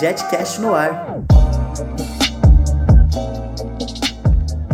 JetCast 0.00 0.60
no 0.60 0.74
ar. 0.74 1.22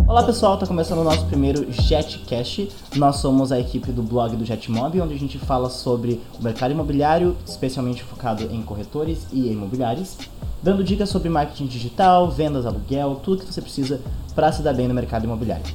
Olá 0.07 0.23
pessoal, 0.23 0.55
está 0.55 0.67
começando 0.67 1.01
o 1.01 1.05
nosso 1.05 1.27
primeiro 1.27 1.71
JetCast. 1.71 2.71
Nós 2.97 3.17
somos 3.17 3.51
a 3.51 3.59
equipe 3.59 3.91
do 3.91 4.03
blog 4.03 4.37
do 4.37 4.45
JetMob, 4.45 5.01
onde 5.01 5.15
a 5.15 5.19
gente 5.19 5.39
fala 5.39 5.69
sobre 5.69 6.21
o 6.39 6.43
mercado 6.43 6.71
imobiliário, 6.71 7.37
especialmente 7.47 8.03
focado 8.03 8.45
em 8.45 8.63
corretores 8.63 9.27
e 9.33 9.51
imobiliários, 9.53 10.17
dando 10.63 10.85
dicas 10.85 11.09
sobre 11.09 11.29
marketing 11.29 11.67
digital, 11.67 12.31
vendas, 12.31 12.65
aluguel, 12.65 13.17
tudo 13.17 13.45
que 13.45 13.53
você 13.53 13.61
precisa 13.61 14.01
para 14.35 14.53
se 14.53 14.63
dar 14.63 14.73
bem 14.73 14.89
no 14.89 14.95
mercado 14.95 15.25
imobiliário. 15.25 15.67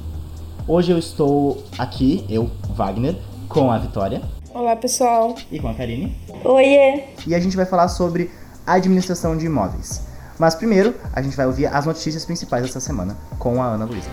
Hoje 0.66 0.90
eu 0.90 0.98
estou 0.98 1.62
aqui, 1.78 2.24
eu, 2.28 2.50
Wagner, 2.70 3.16
com 3.48 3.70
a 3.70 3.78
Vitória. 3.78 4.22
Olá 4.54 4.74
pessoal. 4.74 5.34
E 5.50 5.60
com 5.60 5.68
a 5.68 5.74
Karine. 5.74 6.16
Oiê! 6.44 7.04
E 7.26 7.34
a 7.34 7.40
gente 7.40 7.56
vai 7.56 7.66
falar 7.66 7.88
sobre 7.88 8.30
administração 8.66 9.36
de 9.36 9.46
imóveis. 9.46 10.02
Mas 10.38 10.54
primeiro, 10.54 10.94
a 11.12 11.22
gente 11.22 11.36
vai 11.36 11.46
ouvir 11.46 11.66
as 11.66 11.86
notícias 11.86 12.24
principais 12.24 12.62
dessa 12.62 12.80
semana 12.80 13.16
com 13.38 13.62
a 13.62 13.66
Ana 13.66 13.84
Luísa. 13.84 14.10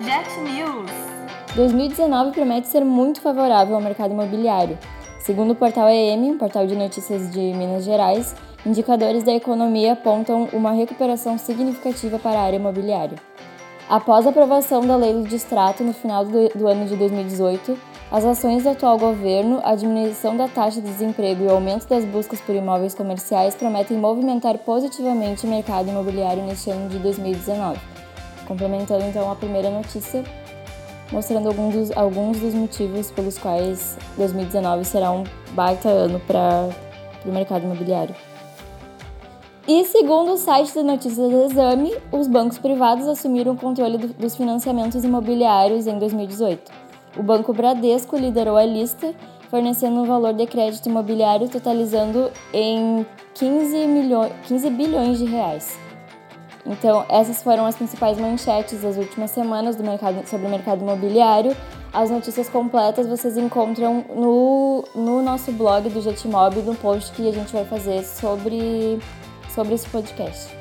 Jet 0.00 0.28
News. 0.40 0.90
2019 1.54 2.32
promete 2.32 2.68
ser 2.68 2.84
muito 2.84 3.20
favorável 3.20 3.74
ao 3.74 3.80
mercado 3.80 4.12
imobiliário. 4.12 4.78
Segundo 5.20 5.52
o 5.52 5.54
portal 5.54 5.88
EM, 5.88 6.32
um 6.32 6.38
portal 6.38 6.66
de 6.66 6.74
notícias 6.74 7.30
de 7.30 7.38
Minas 7.38 7.84
Gerais, 7.84 8.34
indicadores 8.64 9.24
da 9.24 9.32
economia 9.32 9.92
apontam 9.92 10.48
uma 10.52 10.72
recuperação 10.72 11.36
significativa 11.38 12.18
para 12.18 12.38
a 12.38 12.42
área 12.42 12.56
imobiliária. 12.56 13.18
Após 13.88 14.26
a 14.26 14.30
aprovação 14.30 14.86
da 14.86 14.96
lei 14.96 15.12
do 15.12 15.24
distrato 15.24 15.82
no 15.82 15.92
final 15.92 16.24
do, 16.24 16.48
do 16.50 16.68
ano 16.68 16.86
de 16.86 16.96
2018, 16.96 17.76
as 18.10 18.24
ações 18.24 18.64
do 18.64 18.70
atual 18.70 18.98
governo, 18.98 19.60
a 19.62 19.76
diminuição 19.76 20.36
da 20.36 20.48
taxa 20.48 20.80
de 20.80 20.90
desemprego 20.90 21.44
e 21.44 21.46
o 21.46 21.52
aumento 21.52 21.86
das 21.86 22.04
buscas 22.04 22.40
por 22.40 22.56
imóveis 22.56 22.92
comerciais 22.92 23.54
prometem 23.54 23.96
movimentar 23.96 24.58
positivamente 24.58 25.46
o 25.46 25.48
mercado 25.48 25.88
imobiliário 25.88 26.42
neste 26.42 26.70
ano 26.70 26.88
de 26.88 26.98
2019. 26.98 27.78
Complementando 28.48 29.04
então 29.04 29.30
a 29.30 29.36
primeira 29.36 29.70
notícia, 29.70 30.24
mostrando 31.12 31.46
alguns 31.46 31.72
dos, 31.72 31.96
alguns 31.96 32.40
dos 32.40 32.52
motivos 32.52 33.12
pelos 33.12 33.38
quais 33.38 33.96
2019 34.16 34.84
será 34.84 35.12
um 35.12 35.22
baita 35.52 35.88
ano 35.88 36.18
para 36.26 36.68
o 37.24 37.30
mercado 37.30 37.62
imobiliário. 37.62 38.14
E 39.68 39.84
segundo 39.84 40.32
o 40.32 40.36
site 40.36 40.72
de 40.72 40.82
notícias 40.82 41.30
do 41.30 41.44
Exame, 41.44 41.94
os 42.10 42.26
bancos 42.26 42.58
privados 42.58 43.06
assumiram 43.06 43.52
o 43.52 43.56
controle 43.56 43.98
do, 43.98 44.08
dos 44.08 44.34
financiamentos 44.34 45.04
imobiliários 45.04 45.86
em 45.86 45.96
2018. 45.96 46.79
O 47.16 47.22
Banco 47.22 47.52
Bradesco 47.52 48.16
liderou 48.16 48.56
a 48.56 48.64
lista, 48.64 49.14
fornecendo 49.48 50.00
um 50.00 50.06
valor 50.06 50.32
de 50.32 50.46
crédito 50.46 50.88
imobiliário 50.88 51.48
totalizando 51.48 52.30
em 52.52 53.04
15, 53.34 53.86
milho... 53.86 54.30
15 54.46 54.70
bilhões 54.70 55.18
de 55.18 55.24
reais. 55.24 55.78
Então, 56.64 57.04
essas 57.08 57.42
foram 57.42 57.66
as 57.66 57.74
principais 57.74 58.18
manchetes 58.18 58.82
das 58.82 58.96
últimas 58.96 59.30
semanas 59.30 59.76
do 59.76 59.82
mercado, 59.82 60.26
sobre 60.28 60.46
o 60.46 60.50
mercado 60.50 60.82
imobiliário. 60.82 61.56
As 61.92 62.10
notícias 62.10 62.48
completas 62.48 63.08
vocês 63.08 63.36
encontram 63.36 64.04
no, 64.14 64.84
no 64.94 65.22
nosso 65.22 65.50
blog 65.50 65.88
do 65.88 66.00
Jetmob, 66.00 66.60
no 66.62 66.76
post 66.76 67.12
que 67.12 67.28
a 67.28 67.32
gente 67.32 67.52
vai 67.52 67.64
fazer 67.64 68.04
sobre, 68.04 69.00
sobre 69.52 69.74
esse 69.74 69.88
podcast. 69.88 70.54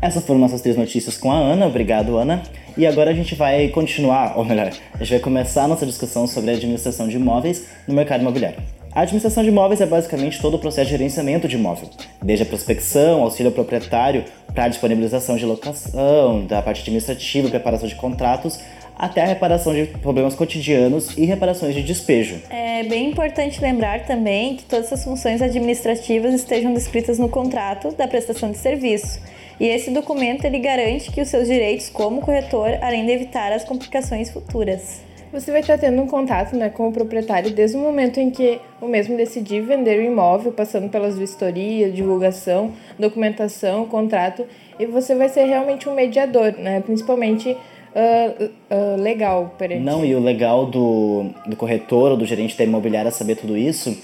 Essas 0.00 0.26
foram 0.26 0.40
nossas 0.40 0.60
três 0.60 0.76
notícias 0.76 1.16
com 1.16 1.32
a 1.32 1.36
Ana. 1.36 1.66
Obrigado, 1.66 2.18
Ana. 2.18 2.42
E 2.76 2.86
agora 2.86 3.10
a 3.10 3.14
gente 3.14 3.34
vai 3.34 3.68
continuar, 3.68 4.38
ou 4.38 4.44
melhor, 4.44 4.72
a 4.94 4.98
gente 4.98 5.10
vai 5.10 5.18
começar 5.18 5.64
a 5.64 5.68
nossa 5.68 5.84
discussão 5.84 6.26
sobre 6.26 6.50
a 6.50 6.54
administração 6.54 7.06
de 7.06 7.16
imóveis 7.16 7.66
no 7.86 7.94
mercado 7.94 8.22
imobiliário. 8.22 8.58
A 8.94 9.02
administração 9.02 9.42
de 9.42 9.50
imóveis 9.50 9.80
é 9.80 9.86
basicamente 9.86 10.40
todo 10.40 10.54
o 10.54 10.58
processo 10.58 10.86
de 10.86 10.92
gerenciamento 10.92 11.48
de 11.48 11.56
imóvel, 11.56 11.88
desde 12.22 12.44
a 12.44 12.46
prospecção, 12.46 13.22
auxílio 13.22 13.48
ao 13.48 13.54
proprietário 13.54 14.24
para 14.54 14.64
a 14.64 14.68
disponibilização 14.68 15.36
de 15.36 15.44
locação, 15.44 16.46
da 16.46 16.60
parte 16.62 16.82
administrativa, 16.82 17.48
preparação 17.48 17.88
de 17.88 17.94
contratos, 17.94 18.58
até 18.96 19.22
a 19.22 19.26
reparação 19.26 19.74
de 19.74 19.86
problemas 19.86 20.34
cotidianos 20.34 21.16
e 21.16 21.24
reparações 21.24 21.74
de 21.74 21.82
despejo. 21.82 22.36
É 22.50 22.84
bem 22.84 23.10
importante 23.10 23.60
lembrar 23.60 24.04
também 24.06 24.56
que 24.56 24.64
todas 24.64 24.92
as 24.92 25.02
funções 25.02 25.40
administrativas 25.40 26.34
estejam 26.34 26.72
descritas 26.72 27.18
no 27.18 27.28
contrato 27.28 27.92
da 27.92 28.06
prestação 28.06 28.50
de 28.50 28.58
serviço 28.58 29.20
e 29.62 29.68
esse 29.68 29.92
documento 29.92 30.44
ele 30.44 30.58
garante 30.58 31.12
que 31.12 31.20
os 31.20 31.28
seus 31.28 31.46
direitos 31.46 31.88
como 31.88 32.20
corretor, 32.20 32.78
além 32.82 33.06
de 33.06 33.12
evitar 33.12 33.52
as 33.52 33.62
complicações 33.62 34.28
futuras. 34.28 35.00
Você 35.32 35.52
vai 35.52 35.60
estar 35.60 35.78
tendo 35.78 36.02
um 36.02 36.08
contato 36.08 36.56
né, 36.56 36.68
com 36.68 36.88
o 36.88 36.92
proprietário 36.92 37.48
desde 37.52 37.76
o 37.76 37.80
momento 37.80 38.18
em 38.18 38.28
que 38.28 38.58
o 38.80 38.88
mesmo 38.88 39.16
decidir 39.16 39.62
vender 39.62 40.00
o 40.00 40.02
imóvel, 40.02 40.50
passando 40.50 40.88
pelas 40.88 41.16
vistorias, 41.16 41.94
divulgação, 41.94 42.72
documentação, 42.98 43.86
contrato, 43.86 44.44
e 44.80 44.84
você 44.84 45.14
vai 45.14 45.28
ser 45.28 45.44
realmente 45.44 45.88
um 45.88 45.94
mediador, 45.94 46.54
né, 46.58 46.80
principalmente 46.80 47.50
uh, 47.52 48.44
uh, 48.44 49.00
legal. 49.00 49.54
Perante. 49.56 49.80
Não, 49.80 50.04
e 50.04 50.12
o 50.12 50.18
legal 50.18 50.66
do, 50.66 51.26
do 51.46 51.54
corretor 51.54 52.10
ou 52.10 52.16
do 52.16 52.26
gerente 52.26 52.58
da 52.58 52.64
imobiliária 52.64 53.12
saber 53.12 53.36
tudo 53.36 53.56
isso 53.56 53.96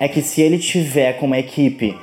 é 0.00 0.08
que 0.08 0.20
se 0.20 0.42
ele 0.42 0.58
tiver 0.58 1.12
com 1.12 1.26
uma 1.26 1.38
equipe, 1.38 1.96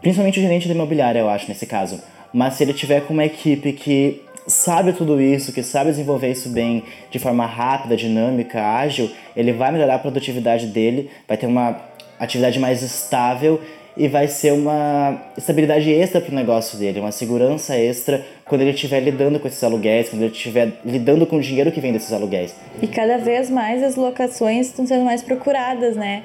principalmente 0.00 0.40
o 0.40 0.42
gerente 0.42 0.66
da 0.66 0.74
imobiliária, 0.74 1.20
eu 1.20 1.28
acho, 1.28 1.48
nesse 1.48 1.64
caso, 1.64 2.02
mas 2.34 2.54
se 2.54 2.64
ele 2.64 2.74
tiver 2.74 3.02
com 3.02 3.14
uma 3.14 3.24
equipe 3.24 3.72
que 3.72 4.20
sabe 4.44 4.92
tudo 4.92 5.20
isso, 5.20 5.52
que 5.52 5.62
sabe 5.62 5.90
desenvolver 5.90 6.32
isso 6.32 6.48
bem 6.48 6.82
de 7.08 7.20
forma 7.20 7.46
rápida, 7.46 7.96
dinâmica, 7.96 8.60
ágil, 8.60 9.08
ele 9.36 9.52
vai 9.52 9.70
melhorar 9.70 9.94
a 9.94 9.98
produtividade 10.00 10.66
dele, 10.66 11.08
vai 11.28 11.36
ter 11.36 11.46
uma 11.46 11.80
atividade 12.18 12.58
mais 12.58 12.82
estável 12.82 13.60
e 13.96 14.08
vai 14.08 14.26
ser 14.26 14.52
uma 14.52 15.22
estabilidade 15.38 15.88
extra 15.92 16.20
para 16.20 16.32
o 16.32 16.34
negócio 16.34 16.76
dele, 16.76 16.98
uma 16.98 17.12
segurança 17.12 17.76
extra 17.76 18.26
quando 18.44 18.62
ele 18.62 18.70
estiver 18.70 18.98
lidando 18.98 19.38
com 19.38 19.46
esses 19.46 19.62
aluguéis, 19.62 20.08
quando 20.08 20.22
ele 20.22 20.32
estiver 20.32 20.72
lidando 20.84 21.26
com 21.26 21.36
o 21.36 21.40
dinheiro 21.40 21.70
que 21.70 21.80
vem 21.80 21.92
desses 21.92 22.12
aluguéis. 22.12 22.52
E 22.82 22.88
cada 22.88 23.16
vez 23.18 23.48
mais 23.48 23.80
as 23.80 23.94
locações 23.94 24.66
estão 24.66 24.84
sendo 24.84 25.04
mais 25.04 25.22
procuradas, 25.22 25.94
né? 25.94 26.24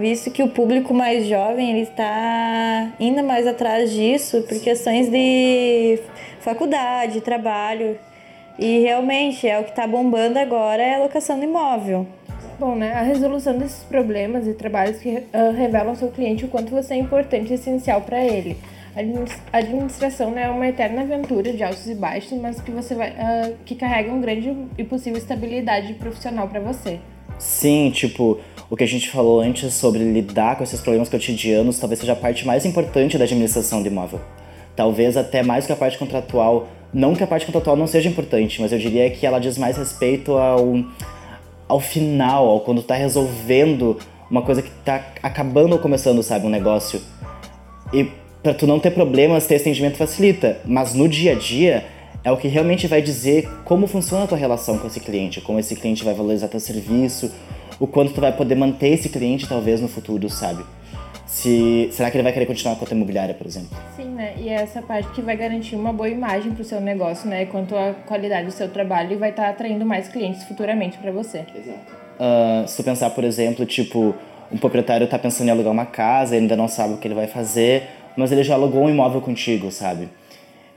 Visto 0.00 0.30
que 0.30 0.42
o 0.42 0.48
público 0.48 0.94
mais 0.94 1.26
jovem 1.26 1.70
ele 1.70 1.82
está 1.82 2.90
indo 2.98 3.22
mais 3.22 3.46
atrás 3.46 3.92
disso 3.92 4.42
por 4.42 4.58
questões 4.58 5.08
de 5.10 6.00
faculdade, 6.40 7.20
trabalho. 7.20 7.98
E 8.58 8.80
realmente 8.80 9.46
é 9.46 9.58
o 9.58 9.64
que 9.64 9.70
está 9.70 9.86
bombando 9.86 10.38
agora 10.38 10.82
é 10.82 10.96
a 10.96 10.98
locação 10.98 11.38
do 11.38 11.44
imóvel. 11.44 12.06
Bom, 12.58 12.74
né? 12.74 12.92
A 12.92 13.02
resolução 13.02 13.56
desses 13.56 13.82
problemas 13.84 14.46
e 14.46 14.52
trabalhos 14.52 14.98
que 14.98 15.08
uh, 15.08 15.52
revelam 15.56 15.90
ao 15.90 15.96
seu 15.96 16.08
cliente 16.08 16.44
o 16.44 16.48
quanto 16.48 16.70
você 16.70 16.94
é 16.94 16.96
importante 16.96 17.50
e 17.50 17.54
essencial 17.54 18.02
para 18.02 18.22
ele. 18.22 18.56
A 19.52 19.58
administração 19.58 20.32
né, 20.32 20.42
é 20.42 20.48
uma 20.50 20.66
eterna 20.66 21.02
aventura 21.02 21.52
de 21.52 21.62
altos 21.62 21.86
e 21.86 21.94
baixos, 21.94 22.36
mas 22.38 22.60
que 22.60 22.70
você 22.70 22.94
vai, 22.94 23.10
uh, 23.10 23.56
que 23.64 23.76
carrega 23.76 24.12
um 24.12 24.20
grande 24.20 24.54
e 24.76 24.84
possível 24.84 25.18
estabilidade 25.18 25.94
profissional 25.94 26.48
para 26.48 26.60
você. 26.60 26.98
Sim, 27.38 27.90
tipo, 27.90 28.38
o 28.70 28.76
que 28.76 28.84
a 28.84 28.86
gente 28.86 29.10
falou 29.10 29.40
antes 29.40 29.74
sobre 29.74 29.98
lidar 29.98 30.56
com 30.56 30.62
esses 30.62 30.80
problemas 30.80 31.08
cotidianos 31.08 31.78
talvez 31.80 31.98
seja 31.98 32.12
a 32.12 32.16
parte 32.16 32.46
mais 32.46 32.64
importante 32.64 33.18
da 33.18 33.24
administração 33.24 33.82
do 33.82 33.88
imóvel. 33.88 34.20
Talvez 34.76 35.16
até 35.16 35.42
mais 35.42 35.66
que 35.66 35.72
a 35.72 35.76
parte 35.76 35.98
contratual. 35.98 36.68
Não 36.92 37.14
que 37.14 37.22
a 37.22 37.26
parte 37.26 37.46
contratual 37.46 37.76
não 37.76 37.86
seja 37.86 38.08
importante, 38.08 38.60
mas 38.60 38.72
eu 38.72 38.78
diria 38.78 39.10
que 39.10 39.26
ela 39.26 39.38
diz 39.38 39.58
mais 39.58 39.76
respeito 39.76 40.32
ao, 40.32 40.84
ao 41.68 41.80
final, 41.80 42.48
ao 42.48 42.60
quando 42.60 42.82
tá 42.82 42.94
resolvendo 42.94 43.98
uma 44.30 44.42
coisa 44.42 44.62
que 44.62 44.70
tá 44.84 45.04
acabando 45.22 45.72
ou 45.72 45.78
começando, 45.78 46.22
sabe, 46.22 46.46
um 46.46 46.50
negócio. 46.50 47.00
E 47.92 48.08
para 48.42 48.54
tu 48.54 48.66
não 48.66 48.78
ter 48.78 48.92
problemas, 48.92 49.46
ter 49.46 49.56
atendimento 49.56 49.96
facilita, 49.96 50.60
mas 50.64 50.94
no 50.94 51.08
dia 51.08 51.32
a 51.32 51.34
dia 51.34 51.84
é 52.22 52.30
o 52.30 52.36
que 52.36 52.48
realmente 52.48 52.86
vai 52.86 53.00
dizer 53.00 53.48
como 53.64 53.86
funciona 53.86 54.24
a 54.24 54.26
tua 54.26 54.38
relação 54.38 54.78
com 54.78 54.86
esse 54.86 55.00
cliente, 55.00 55.40
como 55.40 55.58
esse 55.58 55.74
cliente 55.74 56.04
vai 56.04 56.14
valorizar 56.14 56.48
teu 56.48 56.60
serviço, 56.60 57.32
o 57.78 57.86
quanto 57.86 58.12
tu 58.12 58.20
vai 58.20 58.32
poder 58.32 58.54
manter 58.54 58.88
esse 58.88 59.08
cliente 59.08 59.48
talvez 59.48 59.80
no 59.80 59.88
futuro, 59.88 60.28
sabe? 60.28 60.64
Se, 61.26 61.88
será 61.92 62.10
que 62.10 62.16
ele 62.16 62.24
vai 62.24 62.32
querer 62.32 62.44
continuar 62.44 62.74
com 62.74 62.84
a 62.84 62.88
tua 62.88 62.96
imobiliária, 62.96 63.34
por 63.34 63.46
exemplo? 63.46 63.70
Sim, 63.96 64.06
né? 64.10 64.34
E 64.38 64.48
é 64.48 64.54
essa 64.54 64.82
parte 64.82 65.08
que 65.12 65.22
vai 65.22 65.36
garantir 65.36 65.76
uma 65.76 65.92
boa 65.92 66.08
imagem 66.08 66.52
para 66.52 66.62
o 66.62 66.64
seu 66.64 66.80
negócio, 66.80 67.28
né? 67.30 67.46
Quanto 67.46 67.76
à 67.76 67.94
qualidade 68.04 68.46
do 68.46 68.52
seu 68.52 68.68
trabalho 68.68 69.12
e 69.12 69.16
vai 69.16 69.30
estar 69.30 69.44
tá 69.44 69.50
atraindo 69.50 69.86
mais 69.86 70.08
clientes 70.08 70.42
futuramente 70.42 70.98
para 70.98 71.12
você. 71.12 71.46
Exato. 71.54 72.00
Uh, 72.18 72.68
se 72.68 72.76
tu 72.76 72.82
pensar, 72.82 73.10
por 73.10 73.22
exemplo, 73.22 73.64
tipo, 73.64 74.14
um 74.52 74.58
proprietário 74.58 75.04
está 75.04 75.18
pensando 75.18 75.48
em 75.48 75.50
alugar 75.52 75.72
uma 75.72 75.86
casa, 75.86 76.34
ele 76.34 76.44
ainda 76.44 76.56
não 76.56 76.68
sabe 76.68 76.94
o 76.94 76.96
que 76.96 77.06
ele 77.06 77.14
vai 77.14 77.28
fazer, 77.28 77.84
mas 78.16 78.32
ele 78.32 78.42
já 78.42 78.54
alugou 78.54 78.82
um 78.82 78.90
imóvel 78.90 79.20
contigo, 79.20 79.70
sabe? 79.70 80.08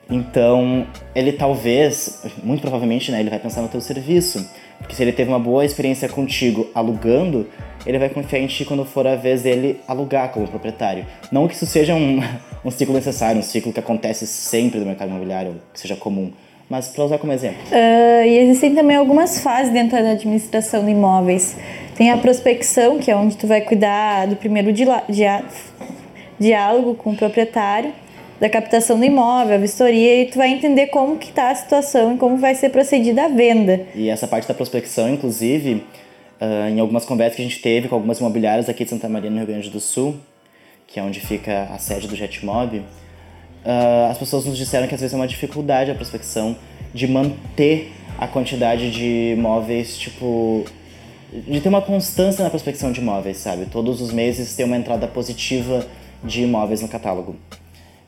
Então, 0.10 0.86
ele 1.16 1.32
talvez, 1.32 2.24
muito 2.44 2.62
provavelmente, 2.62 3.12
né, 3.12 3.20
ele 3.20 3.30
vai 3.30 3.40
pensar 3.40 3.62
no 3.62 3.68
teu 3.68 3.82
serviço. 3.82 4.48
Porque 4.80 4.96
se 4.96 5.02
ele 5.02 5.14
teve 5.14 5.30
uma 5.30 5.40
boa 5.40 5.64
experiência 5.64 6.10
contigo 6.10 6.70
alugando, 6.76 7.48
ele 7.86 7.98
vai 7.98 8.10
confiar 8.10 8.40
em 8.40 8.48
ti 8.48 8.66
quando 8.66 8.84
for 8.84 9.08
a 9.08 9.16
vez 9.16 9.44
dele 9.44 9.80
alugar 9.88 10.30
como 10.30 10.46
proprietário. 10.48 11.06
Não 11.32 11.48
que 11.48 11.56
isso 11.56 11.66
seja 11.66 11.96
um, 11.96 12.22
um 12.66 12.72
ciclo 12.72 12.94
necessário, 12.94 13.40
um 13.40 13.44
ciclo 13.44 13.72
que 13.72 13.80
acontece 13.80 14.28
sempre 14.28 14.80
no 14.80 14.86
mercado 14.86 15.10
imobiliário, 15.10 15.62
que 15.74 15.80
seja 15.80 15.96
comum, 15.96 16.32
mas 16.70 16.90
para 16.90 17.06
usar 17.06 17.18
como 17.18 17.32
exemplo. 17.32 17.62
Uh, 17.72 18.26
e 18.26 18.40
existem 18.40 18.76
também 18.76 18.98
algumas 18.98 19.40
fases 19.40 19.72
dentro 19.72 19.98
da 20.02 20.12
administração 20.12 20.84
de 20.84 20.92
imóveis. 20.92 21.56
Tem 21.96 22.12
a 22.12 22.18
prospecção, 22.18 23.00
que 23.00 23.10
é 23.10 23.16
onde 23.16 23.38
tu 23.38 23.48
vai 23.48 23.62
cuidar 23.62 24.28
do 24.28 24.36
primeiro 24.36 24.74
diálogo 26.40 26.96
com 26.96 27.12
o 27.12 27.16
proprietário 27.16 27.94
da 28.40 28.50
captação 28.50 28.98
do 28.98 29.06
imóvel, 29.06 29.56
a 29.56 29.58
vistoria, 29.58 30.22
e 30.22 30.26
tu 30.26 30.38
vai 30.38 30.50
entender 30.50 30.88
como 30.88 31.18
que 31.18 31.30
está 31.30 31.50
a 31.50 31.56
situação 31.56 32.16
e 32.16 32.18
como 32.18 32.38
vai 32.38 32.56
ser 32.56 32.70
procedida 32.70 33.26
a 33.26 33.28
venda. 33.28 33.86
E 33.96 34.10
essa 34.10 34.28
parte 34.28 34.48
da 34.48 34.54
prospecção, 34.54 35.10
inclusive, 35.10 35.84
uh, 36.42 36.70
em 36.70 36.80
algumas 36.80 37.06
conversas 37.06 37.36
que 37.36 37.42
a 37.42 37.46
gente 37.46 37.62
teve 37.62 37.88
com 37.88 37.96
algumas 37.96 38.20
imobiliárias 38.20 38.68
aqui 38.70 38.84
de 38.84 38.90
Santa 38.90 39.08
Maria, 39.08 39.30
no 39.30 39.38
Rio 39.38 39.48
Grande 39.48 39.70
do 39.70 39.80
Sul, 39.80 40.16
que 40.88 41.00
é 41.00 41.04
onde 41.04 41.20
fica 41.20 41.70
a 41.72 41.78
sede 41.78 42.08
do 42.08 42.16
Jetmob, 42.16 42.78
uh, 42.78 42.84
as 44.10 44.18
pessoas 44.18 44.46
nos 44.46 44.58
disseram 44.58 44.88
que 44.88 44.94
às 44.94 45.02
vezes 45.02 45.14
é 45.14 45.18
uma 45.18 45.28
dificuldade 45.28 45.90
a 45.90 45.96
prospecção 45.96 46.56
de 46.94 47.08
manter 47.08 47.92
a 48.20 48.28
quantidade 48.28 48.92
de 48.92 49.34
imóveis, 49.38 49.98
tipo, 49.98 50.66
de 51.32 51.60
ter 51.60 51.70
uma 51.70 51.82
constância 51.82 52.44
na 52.44 52.50
prospecção 52.50 52.92
de 52.92 53.02
imóveis, 53.02 53.38
sabe? 53.38 53.66
Todos 53.66 54.02
os 54.02 54.14
meses 54.14 54.56
ter 54.56 54.64
uma 54.64 54.78
entrada 54.78 55.08
positiva 55.08 55.86
de 56.24 56.44
imóveis 56.44 56.82
no 56.82 56.88
catálogo. 56.88 57.36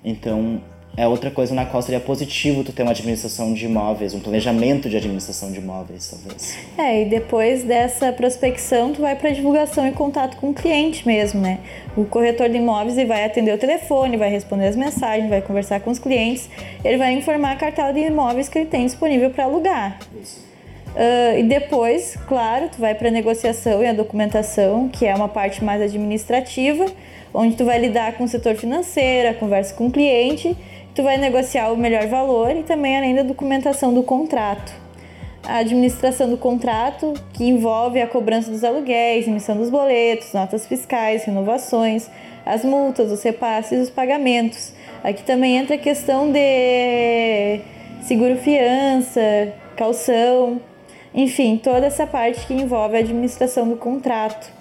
Então, 0.05 0.61
é 0.95 1.05
outra 1.07 1.29
coisa 1.29 1.53
na 1.53 1.65
qual 1.65 1.81
seria 1.81 1.99
positivo 1.99 2.63
tu 2.63 2.71
ter 2.71 2.83
uma 2.83 2.91
administração 2.91 3.53
de 3.53 3.65
imóveis, 3.65 4.13
um 4.13 4.19
planejamento 4.19 4.87
de 4.87 4.95
administração 4.95 5.51
de 5.51 5.57
imóveis, 5.57 6.07
talvez. 6.09 6.57
É, 6.77 7.01
e 7.01 7.05
depois 7.05 7.63
dessa 7.63 8.13
prospecção, 8.13 8.93
tu 8.93 9.01
vai 9.01 9.15
para 9.15 9.31
divulgação 9.31 9.85
e 9.87 9.91
contato 9.91 10.37
com 10.37 10.51
o 10.51 10.53
cliente 10.53 11.05
mesmo, 11.05 11.41
né? 11.41 11.59
O 11.97 12.05
corretor 12.05 12.47
de 12.47 12.57
imóveis 12.57 12.97
ele 12.97 13.07
vai 13.07 13.25
atender 13.25 13.53
o 13.53 13.57
telefone, 13.57 14.15
vai 14.15 14.29
responder 14.29 14.67
as 14.67 14.75
mensagens, 14.75 15.27
vai 15.27 15.41
conversar 15.41 15.81
com 15.81 15.91
os 15.91 15.99
clientes, 15.99 16.49
ele 16.83 16.97
vai 16.97 17.11
informar 17.13 17.53
a 17.53 17.55
cartela 17.55 17.91
de 17.91 17.99
imóveis 17.99 18.47
que 18.47 18.59
ele 18.59 18.67
tem 18.67 18.85
disponível 18.85 19.31
para 19.31 19.43
alugar. 19.43 19.99
Isso. 20.21 20.45
Uh, 20.95 21.39
e 21.39 21.43
depois, 21.43 22.17
claro, 22.25 22.69
tu 22.69 22.79
vai 22.79 22.95
para 22.95 23.09
a 23.09 23.11
negociação 23.11 23.83
e 23.83 23.87
a 23.87 23.91
documentação, 23.91 24.87
que 24.87 25.05
é 25.05 25.13
uma 25.13 25.27
parte 25.27 25.61
mais 25.61 25.81
administrativa, 25.81 26.85
onde 27.35 27.55
tu 27.55 27.65
vai 27.65 27.77
lidar 27.77 28.13
com 28.13 28.23
o 28.23 28.27
setor 28.27 28.55
financeiro, 28.55 29.37
conversa 29.37 29.73
com 29.75 29.87
o 29.87 29.91
cliente, 29.91 30.55
tu 30.95 31.03
vai 31.03 31.17
negociar 31.17 31.71
o 31.71 31.77
melhor 31.77 32.07
valor 32.07 32.55
e 32.55 32.63
também 32.63 32.97
além 32.97 33.13
da 33.13 33.23
documentação 33.23 33.93
do 33.93 34.01
contrato. 34.01 34.73
A 35.43 35.57
administração 35.57 36.29
do 36.29 36.37
contrato, 36.37 37.13
que 37.33 37.43
envolve 37.43 38.01
a 38.01 38.07
cobrança 38.07 38.49
dos 38.49 38.63
aluguéis, 38.63 39.27
emissão 39.27 39.55
dos 39.55 39.69
boletos, 39.69 40.33
notas 40.33 40.65
fiscais, 40.65 41.23
renovações, 41.25 42.09
as 42.45 42.63
multas, 42.63 43.11
os 43.11 43.21
repasses 43.21 43.79
os 43.83 43.89
pagamentos. 43.89 44.73
Aqui 45.03 45.21
também 45.23 45.57
entra 45.57 45.75
a 45.75 45.79
questão 45.79 46.31
de 46.31 47.59
seguro 48.01 48.37
fiança, 48.37 49.53
calção, 49.75 50.59
enfim, 51.13 51.59
toda 51.61 51.85
essa 51.85 52.07
parte 52.07 52.47
que 52.47 52.53
envolve 52.53 52.95
a 52.95 52.99
administração 52.99 53.67
do 53.67 53.75
contrato. 53.75 54.54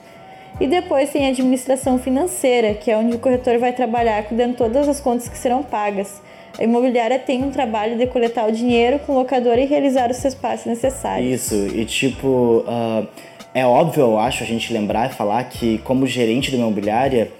E 0.60 0.66
depois 0.66 1.10
tem 1.10 1.26
a 1.26 1.30
administração 1.30 1.98
financeira, 1.98 2.74
que 2.74 2.90
é 2.90 2.96
onde 2.96 3.16
o 3.16 3.18
corretor 3.18 3.58
vai 3.58 3.72
trabalhar 3.72 4.22
cuidando 4.24 4.56
todas 4.56 4.88
as 4.88 5.00
contas 5.00 5.28
que 5.28 5.36
serão 5.36 5.62
pagas. 5.62 6.22
A 6.58 6.62
imobiliária 6.62 7.18
tem 7.18 7.42
um 7.42 7.50
trabalho 7.50 7.98
de 7.98 8.06
coletar 8.06 8.48
o 8.48 8.52
dinheiro 8.52 9.00
com 9.00 9.12
o 9.12 9.16
locador 9.16 9.58
e 9.58 9.64
realizar 9.64 10.10
os 10.10 10.18
seus 10.18 10.34
passos 10.34 10.66
necessários. 10.66 11.42
Isso, 11.42 11.54
e 11.74 11.84
tipo, 11.84 12.64
uh, 12.68 13.06
é 13.52 13.66
óbvio, 13.66 14.02
eu 14.02 14.18
acho, 14.18 14.44
a 14.44 14.46
gente 14.46 14.72
lembrar 14.72 15.10
e 15.10 15.14
falar 15.14 15.42
que, 15.44 15.78
como 15.78 16.06
gerente 16.06 16.50
uma 16.50 16.58
imobiliária, 16.58 17.32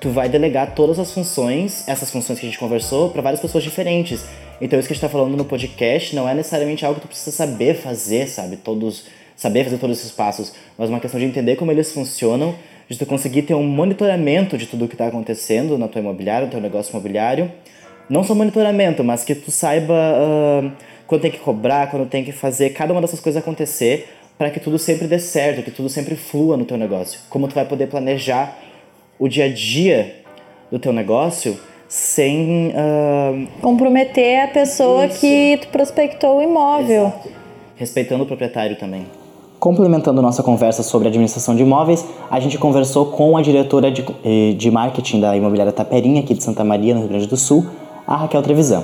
tu 0.00 0.08
vai 0.08 0.28
delegar 0.28 0.74
todas 0.74 0.98
as 0.98 1.12
funções, 1.12 1.86
essas 1.86 2.10
funções 2.10 2.38
que 2.38 2.46
a 2.46 2.48
gente 2.48 2.58
conversou, 2.58 3.10
para 3.10 3.20
várias 3.20 3.40
pessoas 3.40 3.62
diferentes. 3.62 4.24
Então, 4.60 4.78
isso 4.78 4.88
que 4.88 4.92
a 4.92 4.96
gente 4.96 5.04
está 5.04 5.08
falando 5.08 5.36
no 5.36 5.44
podcast 5.44 6.16
não 6.16 6.26
é 6.26 6.34
necessariamente 6.34 6.86
algo 6.86 7.00
que 7.00 7.06
tu 7.06 7.08
precisa 7.08 7.34
saber 7.34 7.74
fazer, 7.74 8.28
sabe? 8.28 8.56
Todos, 8.56 9.06
saber 9.36 9.64
fazer 9.64 9.78
todos 9.78 9.98
esses 9.98 10.12
passos, 10.12 10.52
mas 10.78 10.88
uma 10.88 11.00
questão 11.00 11.18
de 11.18 11.26
entender 11.26 11.56
como 11.56 11.70
eles 11.70 11.92
funcionam, 11.92 12.54
de 12.88 12.98
tu 12.98 13.06
conseguir 13.06 13.42
ter 13.42 13.54
um 13.54 13.66
monitoramento 13.66 14.58
de 14.58 14.66
tudo 14.66 14.84
o 14.84 14.88
que 14.88 14.94
está 14.94 15.06
acontecendo 15.06 15.78
na 15.78 15.88
tua 15.88 16.00
imobiliária, 16.00 16.46
no 16.46 16.50
teu 16.50 16.60
negócio 16.60 16.92
imobiliário. 16.92 17.50
Não 18.08 18.22
só 18.22 18.34
monitoramento, 18.34 19.02
mas 19.02 19.24
que 19.24 19.34
tu 19.34 19.50
saiba 19.50 19.94
uh, 19.94 20.72
quando 21.06 21.22
tem 21.22 21.30
que 21.30 21.38
cobrar, 21.38 21.90
quando 21.90 22.06
tem 22.06 22.22
que 22.22 22.32
fazer 22.32 22.70
cada 22.70 22.92
uma 22.92 23.00
dessas 23.00 23.20
coisas 23.20 23.42
acontecer 23.42 24.08
para 24.36 24.50
que 24.50 24.60
tudo 24.60 24.78
sempre 24.78 25.06
dê 25.06 25.18
certo, 25.18 25.62
que 25.62 25.70
tudo 25.70 25.88
sempre 25.88 26.16
flua 26.16 26.56
no 26.56 26.64
teu 26.64 26.76
negócio. 26.76 27.20
Como 27.30 27.48
tu 27.48 27.54
vai 27.54 27.64
poder 27.64 27.86
planejar 27.86 28.58
o 29.18 29.28
dia 29.28 29.44
a 29.44 29.48
dia 29.48 30.16
do 30.70 30.78
teu 30.78 30.92
negócio 30.92 31.58
sem 31.88 32.68
uh... 32.70 33.46
comprometer 33.60 34.40
a 34.40 34.48
pessoa 34.48 35.06
Isso. 35.06 35.20
que 35.20 35.58
tu 35.62 35.68
prospectou 35.68 36.38
o 36.38 36.42
imóvel. 36.42 37.06
Exato. 37.06 37.32
Respeitando 37.76 38.24
o 38.24 38.26
proprietário 38.26 38.76
também. 38.76 39.06
Complementando 39.64 40.20
nossa 40.20 40.42
conversa 40.42 40.82
sobre 40.82 41.08
administração 41.08 41.56
de 41.56 41.62
imóveis, 41.62 42.04
a 42.30 42.38
gente 42.38 42.58
conversou 42.58 43.06
com 43.06 43.34
a 43.34 43.40
diretora 43.40 43.90
de, 43.90 44.04
eh, 44.22 44.52
de 44.52 44.70
marketing 44.70 45.20
da 45.20 45.34
imobiliária 45.34 45.72
Taperinha, 45.72 46.20
aqui 46.20 46.34
de 46.34 46.44
Santa 46.44 46.62
Maria, 46.62 46.92
no 46.92 47.00
Rio 47.00 47.08
Grande 47.08 47.26
do 47.26 47.36
Sul, 47.38 47.64
a 48.06 48.14
Raquel 48.14 48.42
Trevisan. 48.42 48.82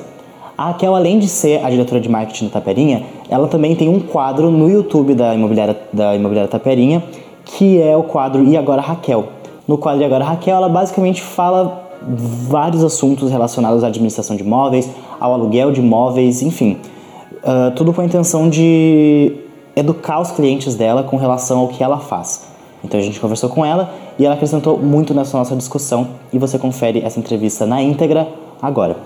A 0.57 0.69
Raquel, 0.69 0.97
além 0.97 1.19
de 1.19 1.29
ser 1.29 1.63
a 1.63 1.69
diretora 1.69 2.01
de 2.01 2.09
marketing 2.09 2.47
da 2.47 2.53
Taperinha, 2.53 3.03
ela 3.29 3.47
também 3.47 3.77
tem 3.77 3.91
um 3.91 4.01
quadro 4.01 4.51
no 4.51 4.71
YouTube 4.71 5.15
da 5.15 5.35
imobiliária, 5.35 5.77
da 5.93 6.17
imobiliária 6.17 6.51
Taperinha, 6.51 7.05
que 7.45 7.79
é 7.79 7.95
o 7.95 8.03
quadro 8.03 8.43
E 8.43 8.57
Agora 8.57 8.81
Raquel. 8.81 9.27
No 9.69 9.77
quadro 9.77 10.01
E 10.01 10.07
Agora 10.07 10.25
Raquel, 10.25 10.57
ela 10.57 10.69
basicamente 10.71 11.21
fala 11.21 11.91
vários 12.01 12.83
assuntos 12.83 13.31
relacionados 13.31 13.85
à 13.85 13.89
administração 13.89 14.35
de 14.35 14.43
imóveis, 14.43 14.89
ao 15.21 15.35
aluguel 15.35 15.73
de 15.73 15.81
imóveis, 15.81 16.41
enfim. 16.41 16.79
Uh, 17.45 17.71
tudo 17.77 17.93
com 17.93 18.01
a 18.01 18.05
intenção 18.07 18.49
de 18.49 19.50
educar 19.75 20.21
os 20.21 20.31
clientes 20.31 20.75
dela 20.75 21.03
com 21.03 21.17
relação 21.17 21.59
ao 21.59 21.69
que 21.69 21.83
ela 21.83 21.99
faz. 21.99 22.49
Então 22.83 22.99
a 22.99 23.03
gente 23.03 23.21
conversou 23.21 23.49
com 23.51 23.65
ela 23.65 23.93
e 24.19 24.25
ela 24.25 24.35
acrescentou 24.35 24.79
muito 24.79 25.13
nessa 25.15 25.37
nossa 25.37 25.55
discussão 25.55 26.09
e 26.33 26.39
você 26.39 26.59
confere 26.59 27.01
essa 27.01 27.19
entrevista 27.19 27.67
na 27.67 27.83
íntegra 27.83 28.29
agora. 28.61 28.97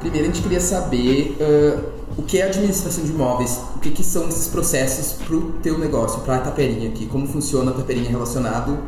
Primeiro 0.00 0.28
a 0.28 0.32
gente 0.32 0.42
queria 0.42 0.60
saber 0.60 1.36
uh 1.40 2.00
o 2.20 2.22
que 2.22 2.38
é 2.38 2.42
administração 2.42 3.04
de 3.04 3.12
imóveis, 3.12 3.60
o 3.76 3.78
que, 3.78 3.90
que 3.90 4.04
são 4.04 4.28
esses 4.28 4.48
processos 4.48 5.12
para 5.12 5.34
o 5.36 5.52
teu 5.62 5.78
negócio, 5.78 6.20
para 6.20 6.36
a 6.36 6.40
Taperinha 6.40 6.90
aqui, 6.90 7.06
como 7.06 7.26
funciona 7.26 7.70
a 7.70 7.74
Taperinha 7.74 8.10
relacionado 8.10 8.78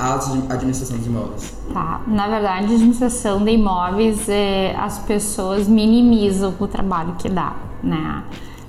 à 0.00 0.14
administração 0.54 0.98
de 0.98 1.08
imóveis? 1.08 1.54
Tá, 1.72 2.00
na 2.06 2.26
verdade, 2.26 2.64
administração 2.64 3.44
de 3.44 3.50
imóveis, 3.50 4.28
é, 4.28 4.74
as 4.76 4.98
pessoas 4.98 5.68
minimizam 5.68 6.54
o 6.58 6.66
trabalho 6.66 7.14
que 7.18 7.28
dá, 7.28 7.54
né? 7.82 8.24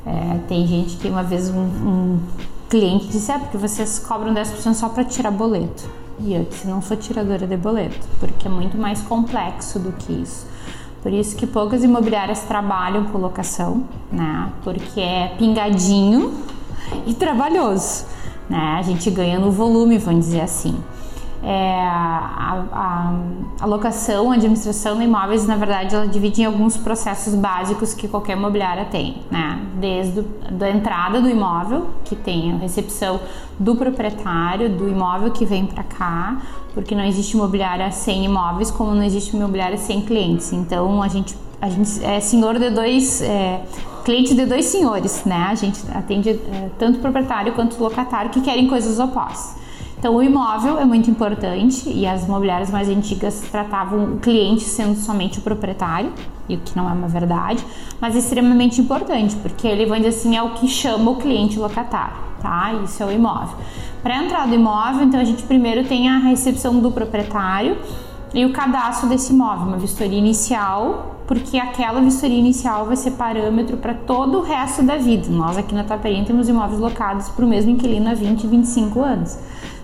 É, 0.06 0.40
tem 0.48 0.68
gente 0.68 0.98
que 0.98 1.08
uma 1.08 1.24
vez 1.24 1.50
um, 1.50 1.62
um 1.62 2.20
cliente 2.70 3.08
disse, 3.08 3.32
é 3.32 3.38
porque 3.38 3.58
vocês 3.58 4.00
cobram 4.00 4.34
10% 4.34 4.74
só 4.74 4.90
para 4.90 5.04
tirar 5.04 5.32
boleto. 5.32 5.90
E 6.20 6.34
eu 6.34 6.44
disse, 6.44 6.68
não 6.68 6.82
sou 6.82 6.98
tiradora 6.98 7.48
de 7.48 7.58
boleto, 7.58 8.08
porque 8.20 8.48
é 8.48 8.52
muito 8.52 8.78
mais 8.78 9.02
complexo 9.02 9.80
do 9.80 9.92
que 9.92 10.14
isso. 10.14 10.46
Por 11.02 11.12
isso 11.12 11.36
que 11.36 11.48
poucas 11.48 11.84
imobiliárias 11.84 12.42
trabalham 12.42 13.06
com 13.06 13.18
locação, 13.18 13.84
né? 14.12 14.52
Porque 14.64 15.00
é 15.00 15.34
pingadinho 15.38 16.32
e 17.08 17.14
trabalhoso, 17.14 18.06
né? 18.48 18.76
A 18.78 18.82
gente 18.84 19.10
ganha 19.10 19.40
no 19.40 19.52
volume, 19.52 19.98
vamos 19.98 20.26
dizer 20.26 20.42
assim. 20.42 20.78
É, 21.44 21.82
a, 21.82 22.66
a, 22.72 23.14
a, 23.62 23.66
locação, 23.66 24.32
a 24.32 24.36
administração 24.36 24.96
de 24.98 25.06
imóveis, 25.06 25.48
na 25.48 25.56
verdade, 25.56 25.96
ela 25.96 26.08
divide 26.08 26.44
em 26.44 26.46
alguns 26.46 26.78
processos 26.78 27.34
básicos 27.34 27.96
que 27.96 28.08
qualquer 28.08 28.38
imobiliária 28.38 28.86
tem, 28.86 29.24
né? 29.32 29.60
Desde 29.80 30.24
a 30.62 30.70
entrada 30.70 31.20
do 31.20 31.28
imóvel, 31.28 31.88
que 32.06 32.16
tem 32.16 32.52
a 32.52 32.58
recepção 32.58 33.20
do 33.58 33.76
proprietário 33.76 34.70
do 34.70 34.88
imóvel 34.88 35.32
que 35.32 35.44
vem 35.44 35.66
para 35.66 35.84
cá, 35.84 36.38
porque 36.76 36.94
não 36.94 37.04
existe 37.04 37.34
imobiliária 37.34 37.90
sem 37.92 38.24
imóveis, 38.24 38.70
como 38.70 38.94
não 38.94 39.04
existe 39.04 39.36
imobiliária 39.36 39.78
sem 39.78 40.02
clientes. 40.02 40.54
Então, 40.54 41.02
a 41.02 41.08
gente, 41.08 41.36
a 41.60 41.70
gente 41.70 42.06
é 42.06 42.20
senhor 42.20 42.60
de 42.60 42.70
dois... 42.70 43.22
É, 43.22 43.62
cliente 44.04 44.34
de 44.34 44.48
dois 44.48 44.66
senhores, 44.66 45.24
né? 45.26 45.48
A 45.50 45.56
gente 45.56 45.80
atende 45.94 46.30
é, 46.30 46.70
tanto 46.78 46.98
o 46.98 47.02
proprietário 47.02 47.54
quanto 47.54 47.78
o 47.78 47.84
locatário 47.84 48.32
que 48.32 48.42
querem 48.42 48.68
coisas 48.68 49.00
opostas. 49.00 49.61
Então, 50.02 50.16
o 50.16 50.24
imóvel 50.24 50.80
é 50.80 50.84
muito 50.84 51.12
importante 51.12 51.88
e 51.88 52.08
as 52.08 52.26
imobiliárias 52.26 52.72
mais 52.72 52.90
antigas 52.90 53.40
tratavam 53.52 54.16
o 54.16 54.18
cliente 54.18 54.64
sendo 54.64 54.96
somente 54.96 55.38
o 55.38 55.44
proprietário, 55.44 56.12
e 56.50 56.56
o 56.56 56.58
que 56.58 56.76
não 56.76 56.90
é 56.90 56.92
uma 56.92 57.08
verdade, 57.08 57.64
mas 58.00 58.16
é 58.16 58.18
extremamente 58.18 58.82
importante, 58.82 59.36
porque 59.36 59.68
ele, 59.68 59.86
vamos 59.86 60.04
dizer 60.04 60.18
assim, 60.18 60.36
é 60.36 60.42
o 60.42 60.56
que 60.56 60.68
chama 60.68 61.12
o 61.12 61.18
cliente 61.18 61.60
locatário, 61.60 62.16
tá? 62.42 62.74
Isso 62.84 63.04
é 63.04 63.06
o 63.06 63.12
imóvel. 63.12 63.56
Para 64.02 64.24
entrar 64.24 64.48
do 64.48 64.56
imóvel, 64.56 65.04
então 65.04 65.20
a 65.20 65.24
gente 65.24 65.44
primeiro 65.44 65.88
tem 65.88 66.10
a 66.10 66.18
recepção 66.18 66.80
do 66.80 66.92
proprietário 66.92 67.78
e 68.34 68.44
o 68.44 68.52
cadastro 68.52 69.08
desse 69.08 69.32
imóvel, 69.32 69.68
uma 69.68 69.78
vistoria 69.78 70.18
inicial, 70.18 71.18
porque 71.28 71.60
aquela 71.60 72.02
vistoria 72.02 72.40
inicial 72.40 72.88
vai 72.88 72.96
ser 72.96 73.12
parâmetro 73.12 73.78
para 73.78 73.94
todo 73.94 74.40
o 74.40 74.42
resto 74.42 74.82
da 74.82 74.98
vida. 74.98 75.30
Nós 75.30 75.60
aqui 75.60 75.76
na 75.76 75.84
Taperim 75.84 76.24
temos 76.24 76.50
imóveis 76.50 76.80
locados 76.80 77.30
para 77.30 77.46
o 77.46 77.48
mesmo 77.48 77.70
inquilino 77.70 78.10
há 78.10 78.16
20, 78.16 78.48
25 78.48 79.00
anos 79.00 79.38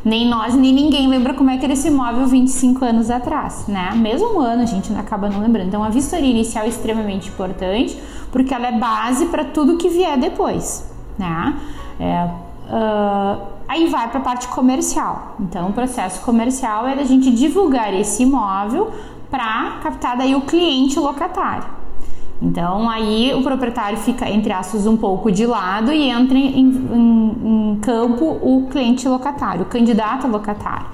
nem 0.03 0.27
nós, 0.27 0.53
nem 0.55 0.73
ninguém 0.73 1.07
lembra 1.07 1.33
como 1.33 1.49
é 1.49 1.57
que 1.57 1.65
era 1.65 1.73
esse 1.73 1.87
imóvel 1.87 2.27
25 2.27 2.85
anos 2.85 3.09
atrás, 3.09 3.65
né? 3.67 3.91
Mesmo 3.95 4.35
um 4.35 4.39
ano 4.39 4.63
a 4.63 4.65
gente 4.65 4.93
acaba 4.93 5.29
não 5.29 5.41
lembrando. 5.41 5.67
Então 5.67 5.83
a 5.83 5.89
vistoria 5.89 6.29
inicial 6.29 6.65
é 6.65 6.69
extremamente 6.69 7.29
importante 7.29 7.99
porque 8.31 8.53
ela 8.53 8.67
é 8.67 8.71
base 8.71 9.25
para 9.27 9.43
tudo 9.45 9.77
que 9.77 9.89
vier 9.89 10.17
depois. 10.17 10.89
né? 11.17 11.55
É, 11.99 12.29
uh, 12.69 13.41
aí 13.67 13.87
vai 13.87 14.07
para 14.09 14.19
a 14.19 14.23
parte 14.23 14.47
comercial. 14.47 15.35
Então, 15.39 15.69
o 15.69 15.73
processo 15.73 16.21
comercial 16.21 16.87
é 16.87 16.95
da 16.95 17.03
gente 17.03 17.31
divulgar 17.31 17.93
esse 17.93 18.23
imóvel 18.23 18.91
para 19.29 19.79
captar 19.83 20.15
daí 20.17 20.35
o 20.35 20.41
cliente 20.41 20.99
locatário. 20.99 21.76
Então 22.41 22.89
aí 22.89 23.33
o 23.33 23.41
proprietário 23.41 23.97
fica, 23.97 24.29
entre 24.29 24.53
aspas, 24.53 24.85
um 24.85 24.95
pouco 24.95 25.31
de 25.31 25.45
lado 25.45 25.91
e 25.91 26.09
entra 26.09 26.37
em, 26.37 26.59
em, 26.59 27.71
em 27.71 27.79
campo 27.81 28.25
o 28.25 28.67
cliente 28.69 29.07
locatário, 29.07 29.63
o 29.63 29.65
candidato 29.65 30.27
locatário 30.27 30.85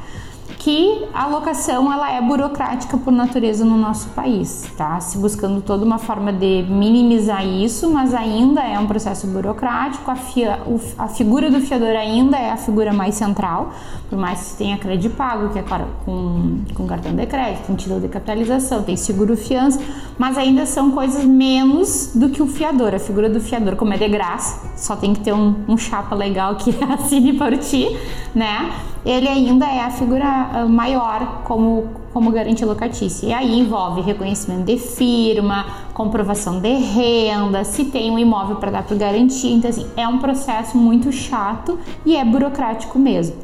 que 0.64 1.04
a 1.14 1.28
locação 1.28 1.92
ela 1.92 2.10
é 2.10 2.22
burocrática 2.22 2.98
por 2.98 3.12
natureza 3.12 3.66
no 3.66 3.76
nosso 3.76 4.08
país, 4.12 4.64
tá? 4.78 4.98
Se 5.02 5.18
buscando 5.18 5.62
toda 5.62 5.84
uma 5.84 5.98
forma 5.98 6.32
de 6.32 6.66
minimizar 6.70 7.46
isso, 7.46 7.92
mas 7.92 8.14
ainda 8.14 8.62
é 8.62 8.80
um 8.80 8.88
processo 8.88 9.28
burocrático. 9.28 10.10
A, 10.10 10.16
fia, 10.16 10.62
a 10.98 11.10
figura 11.10 11.52
do 11.52 11.60
fiador 11.60 11.90
ainda 11.90 12.38
é 12.38 12.50
a 12.50 12.56
figura 12.56 12.94
mais 12.94 13.16
central, 13.16 13.74
por 14.10 14.18
mais 14.18 14.52
que 14.52 14.58
tenha 14.60 14.78
crédito 14.78 15.14
pago, 15.18 15.50
que 15.50 15.60
é 15.60 15.66
com, 16.06 16.62
com 16.74 16.88
cartão 16.88 17.14
de 17.14 17.26
crédito, 17.26 17.68
tem 17.68 17.76
título 17.76 18.00
de 18.00 18.08
capitalização, 18.08 18.84
tem 18.84 18.96
seguro 18.96 19.36
fiança, 19.36 19.82
mas 20.18 20.38
ainda 20.38 20.66
são 20.66 20.92
coisas 20.92 21.26
menos 21.26 22.12
do 22.16 22.30
que 22.30 22.42
o 22.42 22.48
fiador. 22.48 22.96
A 22.96 23.00
figura 23.00 23.30
do 23.30 23.42
fiador, 23.42 23.76
como 23.76 23.94
é 23.94 23.98
de 23.98 24.08
graça, 24.08 24.62
só 24.78 24.96
tem 24.96 25.14
que 25.14 25.20
ter 25.20 25.34
um, 25.34 25.56
um 25.68 25.78
chapa 25.78 26.16
legal 26.16 26.56
que 26.56 26.74
assine 26.90 27.34
por 27.34 27.58
ti, 27.58 27.98
né? 28.34 28.93
Ele 29.06 29.28
ainda 29.28 29.66
é 29.66 29.82
a 29.82 29.90
figura 29.90 30.26
ah, 30.26 30.66
maior 30.66 31.42
como, 31.44 31.90
como 32.14 32.32
garantia 32.32 32.66
locatícia. 32.66 33.28
E 33.28 33.34
aí 33.34 33.60
envolve 33.60 34.02
reconhecimento 34.02 34.66
de 34.66 34.78
firma, 34.78 35.66
comprovação 35.94 36.60
de 36.60 36.74
renda, 36.74 37.64
se 37.64 37.86
tem 37.86 38.10
um 38.12 38.18
imóvel 38.18 38.56
para 38.58 38.72
dar 38.72 38.84
por 38.84 38.98
garantia. 38.98 39.52
Então, 39.52 39.70
assim, 39.70 39.86
é 39.98 40.08
um 40.08 40.20
processo 40.20 40.78
muito 40.78 41.12
chato 41.12 41.78
e 42.06 42.16
é 42.16 42.24
burocrático 42.24 42.98
mesmo. 42.98 43.36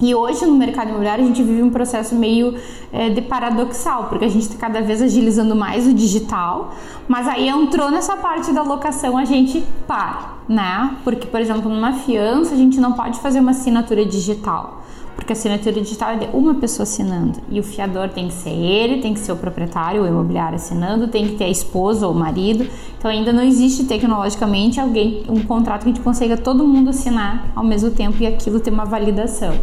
E 0.00 0.12
hoje 0.12 0.44
no 0.44 0.54
mercado 0.54 0.88
imobiliário 0.88 1.24
a 1.24 1.26
gente 1.26 1.42
vive 1.42 1.62
um 1.62 1.70
processo 1.70 2.16
meio 2.16 2.56
é, 2.92 3.10
de 3.10 3.22
paradoxal, 3.22 4.04
porque 4.08 4.24
a 4.24 4.28
gente 4.28 4.42
está 4.42 4.56
cada 4.58 4.80
vez 4.82 5.00
agilizando 5.00 5.54
mais 5.54 5.86
o 5.86 5.94
digital, 5.94 6.74
mas 7.06 7.28
aí 7.28 7.48
entrou 7.48 7.92
nessa 7.92 8.16
parte 8.16 8.52
da 8.52 8.62
locação 8.62 9.16
a 9.16 9.24
gente 9.24 9.64
para, 9.86 10.34
né? 10.48 10.96
Porque, 11.04 11.28
por 11.28 11.40
exemplo, 11.40 11.70
numa 11.70 11.92
fiança 11.92 12.54
a 12.54 12.56
gente 12.56 12.80
não 12.80 12.92
pode 12.92 13.20
fazer 13.20 13.38
uma 13.38 13.52
assinatura 13.52 14.04
digital 14.04 14.83
porque 15.24 15.32
a 15.32 15.36
assinatura 15.36 15.80
digital 15.80 16.10
é 16.10 16.16
de 16.18 16.26
uma 16.36 16.54
pessoa 16.56 16.82
assinando 16.82 17.40
e 17.48 17.58
o 17.58 17.62
fiador 17.62 18.10
tem 18.10 18.28
que 18.28 18.34
ser 18.34 18.50
ele, 18.50 19.00
tem 19.00 19.14
que 19.14 19.20
ser 19.20 19.32
o 19.32 19.36
proprietário, 19.36 20.02
o 20.02 20.06
imobiliário 20.06 20.56
assinando, 20.56 21.08
tem 21.08 21.26
que 21.26 21.36
ter 21.36 21.44
a 21.44 21.48
esposa 21.48 22.06
ou 22.06 22.12
o 22.12 22.14
marido. 22.14 22.68
Então 22.98 23.10
ainda 23.10 23.32
não 23.32 23.42
existe 23.42 23.84
tecnologicamente 23.84 24.78
alguém 24.78 25.24
um 25.26 25.42
contrato 25.42 25.84
que 25.84 25.88
a 25.88 25.92
gente 25.94 26.02
consiga 26.02 26.36
todo 26.36 26.66
mundo 26.68 26.90
assinar 26.90 27.50
ao 27.56 27.64
mesmo 27.64 27.90
tempo 27.90 28.22
e 28.22 28.26
aquilo 28.26 28.60
ter 28.60 28.70
uma 28.70 28.84
validação. 28.84 29.54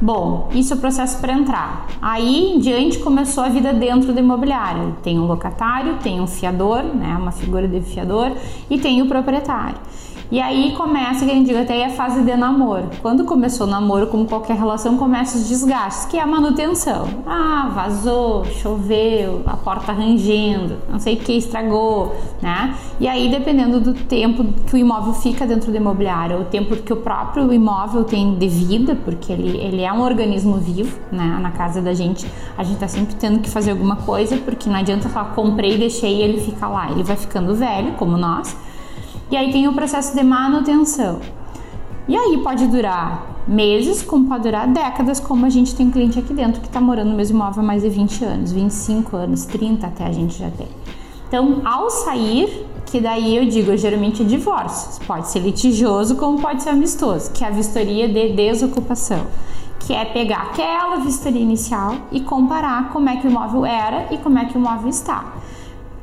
Bom, 0.00 0.50
isso 0.54 0.72
é 0.72 0.76
o 0.76 0.78
processo 0.78 1.18
para 1.20 1.32
entrar. 1.32 1.88
Aí 2.00 2.52
em 2.54 2.60
diante 2.60 3.00
começou 3.00 3.42
a 3.42 3.48
vida 3.48 3.72
dentro 3.72 4.12
do 4.12 4.20
imobiliário. 4.20 4.94
Tem 5.02 5.18
um 5.18 5.26
locatário, 5.26 5.96
tem 6.00 6.20
um 6.20 6.28
fiador, 6.28 6.84
né, 6.84 7.16
uma 7.18 7.32
figura 7.32 7.66
de 7.66 7.80
fiador, 7.80 8.30
e 8.70 8.78
tem 8.78 9.02
o 9.02 9.08
proprietário. 9.08 9.78
E 10.28 10.40
aí 10.40 10.74
começa, 10.76 11.24
que 11.24 11.30
a 11.30 11.34
gente 11.34 11.54
até 11.54 11.84
a 11.84 11.90
fase 11.90 12.22
de 12.22 12.36
namoro. 12.36 12.90
Quando 13.00 13.24
começou 13.24 13.64
o 13.64 13.70
namoro, 13.70 14.08
como 14.08 14.26
qualquer 14.26 14.56
relação, 14.56 14.96
começa 14.96 15.38
os 15.38 15.48
desgastes, 15.48 16.06
que 16.06 16.16
é 16.16 16.20
a 16.20 16.26
manutenção. 16.26 17.06
Ah, 17.24 17.70
vazou, 17.72 18.44
choveu, 18.44 19.42
a 19.46 19.56
porta 19.56 19.92
rangendo, 19.92 20.78
não 20.90 20.98
sei 20.98 21.14
o 21.14 21.18
que, 21.18 21.32
estragou, 21.32 22.16
né? 22.42 22.74
E 22.98 23.06
aí, 23.06 23.28
dependendo 23.28 23.80
do 23.80 23.94
tempo 23.94 24.44
que 24.66 24.74
o 24.74 24.76
imóvel 24.76 25.14
fica 25.14 25.46
dentro 25.46 25.70
do 25.70 25.76
imobiliário, 25.76 26.40
o 26.40 26.44
tempo 26.44 26.74
que 26.76 26.92
o 26.92 26.96
próprio 26.96 27.52
imóvel 27.52 28.02
tem 28.02 28.34
de 28.34 28.48
vida, 28.48 28.96
porque 29.04 29.32
ele, 29.32 29.56
ele 29.58 29.82
é 29.82 29.92
um 29.92 30.02
organismo 30.02 30.56
vivo, 30.56 30.98
né? 31.12 31.38
Na 31.40 31.52
casa 31.52 31.80
da 31.80 31.94
gente, 31.94 32.26
a 32.58 32.64
gente 32.64 32.78
tá 32.78 32.88
sempre 32.88 33.14
tendo 33.14 33.38
que 33.38 33.48
fazer 33.48 33.70
alguma 33.70 33.96
coisa, 33.96 34.36
porque 34.38 34.68
não 34.68 34.76
adianta 34.76 35.08
falar 35.08 35.36
comprei, 35.36 35.78
deixei 35.78 36.16
e 36.16 36.22
ele 36.22 36.40
fica 36.40 36.66
lá. 36.66 36.90
Ele 36.90 37.04
vai 37.04 37.16
ficando 37.16 37.54
velho, 37.54 37.92
como 37.92 38.16
nós 38.16 38.56
e 39.30 39.36
aí 39.36 39.50
tem 39.50 39.66
o 39.66 39.72
processo 39.72 40.16
de 40.16 40.22
manutenção. 40.22 41.20
E 42.08 42.16
aí 42.16 42.38
pode 42.38 42.66
durar 42.68 43.36
meses, 43.48 44.02
como 44.02 44.28
pode 44.28 44.44
durar 44.44 44.68
décadas, 44.68 45.18
como 45.18 45.44
a 45.44 45.50
gente 45.50 45.74
tem 45.74 45.86
um 45.86 45.90
cliente 45.90 46.18
aqui 46.18 46.32
dentro 46.32 46.60
que 46.60 46.68
está 46.68 46.80
morando 46.80 47.10
no 47.10 47.16
mesmo 47.16 47.36
imóvel 47.36 47.62
há 47.62 47.66
mais 47.66 47.82
de 47.82 47.88
20 47.88 48.24
anos, 48.24 48.52
25 48.52 49.16
anos, 49.16 49.44
30 49.44 49.86
até 49.86 50.06
a 50.06 50.12
gente 50.12 50.38
já 50.38 50.50
tem. 50.50 50.68
Então, 51.26 51.62
ao 51.64 51.90
sair, 51.90 52.66
que 52.86 53.00
daí 53.00 53.36
eu 53.36 53.44
digo, 53.46 53.76
geralmente 53.76 54.22
é 54.22 54.24
divórcio. 54.24 55.04
Pode 55.04 55.28
ser 55.28 55.40
litigioso, 55.40 56.14
como 56.14 56.40
pode 56.40 56.62
ser 56.62 56.70
amistoso, 56.70 57.32
que 57.32 57.44
é 57.44 57.48
a 57.48 57.50
vistoria 57.50 58.08
de 58.08 58.32
desocupação, 58.32 59.26
que 59.80 59.92
é 59.92 60.04
pegar 60.04 60.42
aquela 60.42 60.96
vistoria 60.98 61.40
inicial 61.40 61.96
e 62.12 62.20
comparar 62.20 62.90
como 62.90 63.08
é 63.08 63.16
que 63.16 63.26
o 63.26 63.30
imóvel 63.30 63.66
era 63.66 64.06
e 64.12 64.18
como 64.18 64.38
é 64.38 64.44
que 64.44 64.56
o 64.56 64.60
imóvel 64.60 64.88
está. 64.88 65.34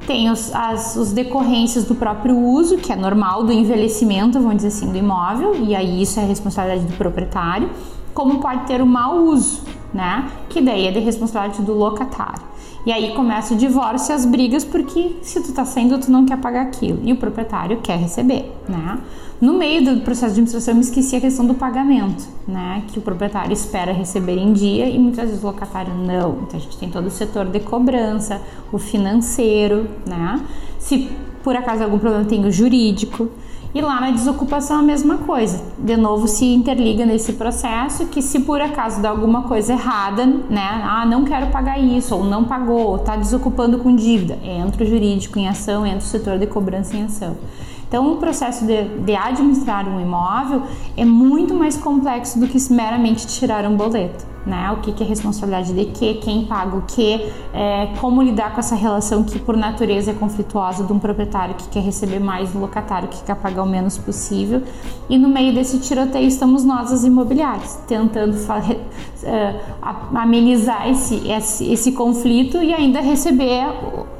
Tem 0.06 0.30
os, 0.30 0.54
as 0.54 0.96
os 0.96 1.12
decorrências 1.12 1.86
do 1.86 1.96
próprio 1.96 2.38
uso, 2.38 2.78
que 2.78 2.92
é 2.92 2.96
normal, 2.96 3.44
do 3.44 3.52
envelhecimento, 3.52 4.40
vamos 4.40 4.58
dizer 4.58 4.68
assim, 4.68 4.92
do 4.92 4.98
imóvel, 4.98 5.56
e 5.64 5.76
aí 5.76 6.02
isso 6.02 6.20
é 6.20 6.26
responsabilidade 6.26 6.86
do 6.86 6.98
proprietário, 6.98 7.70
como 8.14 8.40
pode 8.40 8.66
ter 8.68 8.82
o 8.82 8.86
mau 8.86 9.18
uso, 9.24 9.62
né? 9.94 10.30
Que 10.50 10.62
daí 10.62 10.88
é 10.88 10.92
de 10.92 11.00
responsabilidade 11.00 11.62
do 11.62 11.74
locatário. 11.74 12.54
E 12.86 12.92
aí 12.92 13.14
começa 13.16 13.54
o 13.54 13.58
divórcio 13.58 14.12
e 14.12 14.14
as 14.14 14.26
brigas, 14.26 14.66
porque 14.66 15.16
se 15.22 15.42
tu 15.42 15.54
tá 15.54 15.64
saindo, 15.64 15.98
tu 15.98 16.12
não 16.12 16.26
quer 16.26 16.38
pagar 16.38 16.64
aquilo. 16.64 17.00
E 17.04 17.14
o 17.14 17.16
proprietário 17.16 17.80
quer 17.82 17.98
receber, 17.98 18.54
né? 18.68 19.00
No 19.44 19.52
meio 19.52 19.84
do 19.84 20.00
processo 20.00 20.28
de 20.28 20.40
administração, 20.40 20.72
eu 20.72 20.76
me 20.78 20.84
esqueci 20.84 21.18
a 21.18 21.20
questão 21.20 21.46
do 21.46 21.54
pagamento, 21.54 22.26
né? 22.48 22.82
Que 22.88 22.98
o 22.98 23.02
proprietário 23.02 23.52
espera 23.52 23.92
receber 23.92 24.38
em 24.38 24.54
dia 24.54 24.88
e 24.88 24.98
muitas 24.98 25.26
vezes 25.26 25.44
o 25.44 25.48
locatário 25.48 25.94
não. 25.94 26.44
Então 26.44 26.58
a 26.58 26.60
gente 26.60 26.78
tem 26.78 26.90
todo 26.90 27.08
o 27.08 27.12
setor 27.12 27.48
de 27.48 27.60
cobrança, 27.60 28.42
o 28.72 28.78
financeiro, 28.78 29.86
né? 30.08 30.42
Se 30.80 31.10
por 31.44 31.58
acaso 31.58 31.84
algum 31.84 32.00
problema 32.00 32.24
tem 32.24 32.46
o 32.46 32.52
jurídico. 32.54 33.28
E 33.74 33.82
lá 33.82 34.00
na 34.00 34.12
desocupação 34.12 34.80
a 34.80 34.84
mesma 34.84 35.18
coisa. 35.18 35.64
De 35.80 35.98
novo 35.98 36.28
se 36.28 36.46
interliga 36.46 37.08
nesse 37.08 37.34
processo 37.34 38.06
que 38.06 38.22
se 38.22 38.42
por 38.42 38.62
acaso 38.62 39.02
dá 39.02 39.10
alguma 39.10 39.44
coisa 39.44 39.74
errada, 39.74 40.26
né? 40.26 40.84
Ah, 40.86 41.06
não 41.08 41.24
quero 41.24 41.48
pagar 41.48 41.80
isso, 41.80 42.16
ou 42.16 42.24
não 42.24 42.44
pagou, 42.44 42.90
ou 42.90 42.96
está 42.98 43.16
desocupando 43.16 43.80
com 43.80 43.96
dívida. 43.96 44.38
Entra 44.44 44.84
o 44.84 44.88
jurídico 44.88 45.40
em 45.40 45.48
ação, 45.48 45.88
entra 45.88 46.00
o 46.00 46.02
setor 46.02 46.38
de 46.38 46.46
cobrança 46.46 46.96
em 46.96 47.06
ação. 47.06 47.36
Então, 47.88 48.14
o 48.14 48.18
processo 48.18 48.66
de, 48.66 48.84
de, 49.00 49.16
administrar 49.16 49.88
um 49.88 50.00
imóvel 50.00 50.64
é 50.96 51.06
muito 51.06 51.54
mais 51.54 51.76
complexo 51.76 52.40
do 52.40 52.48
que 52.48 52.58
meramente 52.72 53.26
tirar 53.28 53.66
um 53.66 53.76
boleto 53.76 54.33
né? 54.46 54.72
O 54.72 54.78
que, 54.78 54.92
que 54.92 55.04
é 55.04 55.06
responsabilidade 55.06 55.74
de 55.74 55.86
quê, 55.86 56.16
quem 56.16 56.46
paga 56.46 56.76
o 56.76 56.84
quê, 56.84 57.32
é, 57.54 57.88
como 58.00 58.22
lidar 58.22 58.54
com 58.54 58.60
essa 58.60 58.76
relação 58.76 59.24
que 59.24 59.40
por 59.40 59.56
natureza 59.56 60.12
é 60.12 60.14
conflituosa 60.14 60.84
de 60.84 60.92
um 60.92 61.00
proprietário 61.00 61.56
que 61.56 61.68
quer 61.70 61.82
receber 61.82 62.20
mais 62.20 62.52
do 62.52 62.60
locatário 62.60 63.08
que 63.08 63.24
quer 63.24 63.36
pagar 63.36 63.64
o 63.64 63.66
menos 63.66 63.98
possível. 63.98 64.62
E 65.10 65.18
no 65.18 65.30
meio 65.30 65.54
desse 65.54 65.80
tiroteio 65.80 66.28
estamos 66.28 66.64
nós, 66.64 66.92
as 66.92 67.04
imobiliárias, 67.04 67.80
tentando 67.88 68.36
é, 69.24 69.60
amenizar 70.14 70.90
esse, 70.90 71.28
esse, 71.30 71.72
esse 71.72 71.92
conflito 71.94 72.58
e 72.58 72.74
ainda 72.74 73.00
receber 73.00 73.64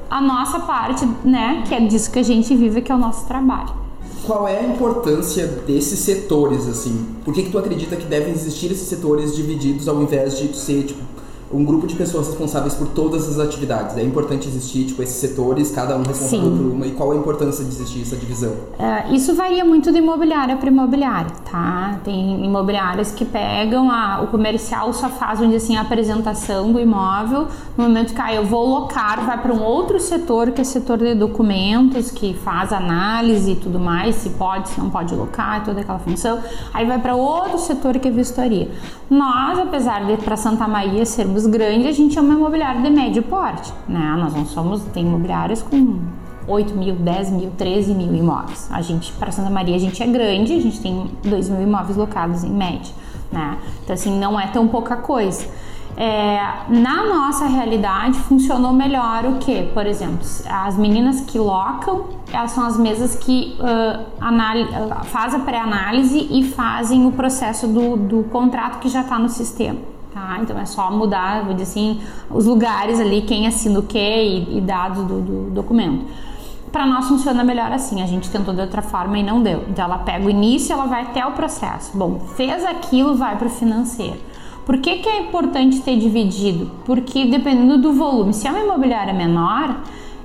a 0.10 0.22
nossa 0.22 0.60
parte, 0.60 1.06
né? 1.24 1.64
Que 1.68 1.76
é 1.76 1.80
disso 1.80 2.12
que 2.12 2.20
a 2.20 2.24
gente 2.24 2.56
vive, 2.56 2.82
que 2.82 2.92
é 2.92 2.96
o 2.96 3.00
nosso 3.00 3.28
trabalho 3.28 3.83
qual 4.26 4.48
é 4.48 4.60
a 4.60 4.64
importância 4.64 5.46
desses 5.48 6.00
setores, 6.00 6.68
assim? 6.68 7.06
Por 7.24 7.34
que, 7.34 7.44
que 7.44 7.52
tu 7.52 7.58
acredita 7.58 7.96
que 7.96 8.06
devem 8.06 8.34
existir 8.34 8.72
esses 8.72 8.88
setores 8.88 9.36
divididos 9.36 9.88
ao 9.88 10.02
invés 10.02 10.38
de 10.38 10.56
ser, 10.56 10.84
tipo, 10.84 11.02
um 11.54 11.64
grupo 11.64 11.86
de 11.86 11.96
pessoas 11.96 12.28
responsáveis 12.28 12.74
por 12.74 12.88
todas 12.88 13.30
as 13.30 13.40
atividades. 13.40 13.98
É 13.98 14.04
importante 14.04 14.48
existir 14.48 14.86
tipo, 14.86 15.04
esses 15.04 15.16
setores, 15.16 15.72
cada 15.72 15.96
um 15.96 16.04
responsável 16.04 16.52
Sim. 16.52 16.58
por 16.58 16.72
uma. 16.74 16.88
E 16.88 16.92
qual 16.92 17.12
a 17.12 17.16
importância 17.16 17.64
de 17.64 17.70
existir 17.70 18.02
essa 18.02 18.16
divisão? 18.16 18.52
Uh, 18.52 19.14
isso 19.14 19.34
varia 19.36 19.64
muito 19.64 19.92
de 19.92 20.00
imobiliária 20.00 20.56
para 20.58 20.70
imobiliária, 20.70 21.32
tá? 21.50 22.00
Tem 22.04 22.44
imobiliárias 22.44 23.12
que 23.12 23.24
pegam 23.24 23.92
a, 23.92 24.22
o 24.22 24.28
comercial 24.28 24.92
só 24.94 25.10
faz, 25.10 25.40
dizer 25.40 25.56
assim, 25.56 25.76
a 25.76 25.82
apresentação 25.82 26.72
do 26.72 26.80
imóvel. 26.80 27.48
No 27.78 27.84
momento 27.84 28.14
que 28.14 28.22
ah, 28.22 28.34
eu 28.34 28.46
vou 28.46 28.68
locar, 28.68 29.26
vai 29.26 29.40
para 29.42 29.54
um 29.54 29.62
outro 29.62 30.00
setor, 30.00 30.52
que 30.52 30.62
é 30.62 30.64
o 30.64 30.66
setor 30.66 30.98
de 30.98 31.14
documentos, 31.14 32.12
que 32.12 32.34
faz 32.34 32.74
análise 32.74 33.52
e 33.52 33.56
tudo 33.56 33.80
mais, 33.80 34.16
se 34.16 34.30
pode, 34.32 34.70
se 34.70 34.80
não 34.80 34.90
pode 34.90 35.14
locar, 35.14 35.64
toda 35.64 35.82
aquela 35.82 36.00
função. 36.00 36.40
Aí 36.74 36.86
vai 36.86 37.00
para 37.00 37.16
outro 37.16 37.60
setor 37.60 38.00
que 38.00 38.08
é 38.08 38.12
vistoria. 38.12 38.70
Nós, 39.10 39.60
apesar 39.60 40.06
de 40.06 40.18
para 40.18 40.36
Santa 40.36 40.68
Maria 40.68 41.06
sermos 41.06 41.43
grandes, 41.48 41.88
a 41.88 41.92
gente 41.92 42.18
é 42.18 42.22
uma 42.22 42.34
imobiliária 42.34 42.82
de 42.82 42.90
médio 42.90 43.24
porte, 43.24 43.72
né? 43.88 44.16
Nós 44.20 44.34
não 44.34 44.46
somos, 44.46 44.84
tem 44.94 45.06
imobiliárias 45.06 45.62
com 45.62 46.00
8 46.48 46.74
mil, 46.76 46.96
10 46.96 47.32
mil, 47.32 47.52
13 47.52 47.94
mil 47.94 48.14
imóveis. 48.14 48.70
A 48.72 48.82
gente, 48.82 49.12
para 49.14 49.32
Santa 49.32 49.50
Maria, 49.50 49.76
a 49.76 49.80
gente 49.80 50.02
é 50.02 50.08
grande, 50.08 50.54
a 50.54 50.62
gente 50.62 50.80
tem 50.80 51.10
2 51.24 51.50
mil 51.50 51.62
imóveis 51.62 51.98
locados 51.98 52.44
em 52.44 52.52
média, 52.52 52.94
né? 53.32 53.58
Então, 53.84 53.94
assim, 53.94 54.20
não 54.20 54.40
é 54.40 54.48
tão 54.48 54.68
pouca 54.68 54.96
coisa. 54.98 55.48
É, 55.96 56.40
na 56.70 57.06
nossa 57.06 57.46
realidade 57.46 58.18
funcionou 58.18 58.74
melhor 58.74 59.26
o 59.26 59.38
que? 59.38 59.64
Por 59.74 59.86
exemplo, 59.86 60.26
as 60.50 60.76
meninas 60.76 61.22
que 61.22 61.38
locam, 61.38 62.06
elas 62.32 62.52
são 62.52 62.66
as 62.66 62.78
mesas 62.78 63.16
que 63.16 63.56
uh, 63.60 65.04
fazem 65.06 65.40
a 65.40 65.44
pré-análise 65.44 66.28
e 66.32 66.44
fazem 66.44 67.06
o 67.06 67.12
processo 67.12 67.68
do, 67.68 67.96
do 67.96 68.24
contrato 68.24 68.80
que 68.80 68.90
já 68.90 69.02
está 69.02 69.20
no 69.20 69.30
sistema. 69.30 69.93
Tá? 70.14 70.38
Então 70.42 70.60
é 70.60 70.66
só 70.66 70.92
mudar, 70.92 71.44
vou 71.44 71.54
dizer 71.54 71.64
assim, 71.64 72.02
os 72.30 72.46
lugares 72.46 73.00
ali, 73.00 73.24
quem 73.24 73.48
assina 73.48 73.80
o 73.80 73.84
que 73.84 73.98
e, 73.98 74.58
e 74.58 74.62
dados 74.62 75.06
do, 75.06 75.22
do 75.22 75.50
documento. 75.52 76.06
Para 76.72 76.86
nós 76.86 77.08
funciona 77.08 77.44
melhor 77.44 77.72
assim, 77.72 78.02
a 78.02 78.06
gente 78.06 78.30
tentou 78.30 78.54
de 78.54 78.62
outra 78.62 78.82
forma 78.82 79.18
e 79.18 79.24
não 79.24 79.42
deu. 79.42 79.64
Então 79.70 79.86
ela 79.86 80.00
pega 80.00 80.26
o 80.26 80.30
início, 80.30 80.74
ela 80.74 80.86
vai 80.86 81.02
até 81.02 81.26
o 81.26 81.32
processo. 81.32 81.96
Bom, 81.96 82.20
fez 82.36 82.64
aquilo, 82.66 83.16
vai 83.16 83.38
para 83.38 83.48
o 83.48 83.50
financeiro 83.50 84.20
por 84.66 84.78
que, 84.78 84.98
que 84.98 85.10
é 85.10 85.20
importante 85.20 85.82
ter 85.82 85.98
dividido? 85.98 86.72
Porque 86.86 87.26
dependendo 87.26 87.78
do 87.78 87.94
volume, 87.94 88.34
se 88.34 88.48
é 88.48 88.52
uma 88.52 88.62
imobiliária 88.62 89.14
menor, 89.14 89.82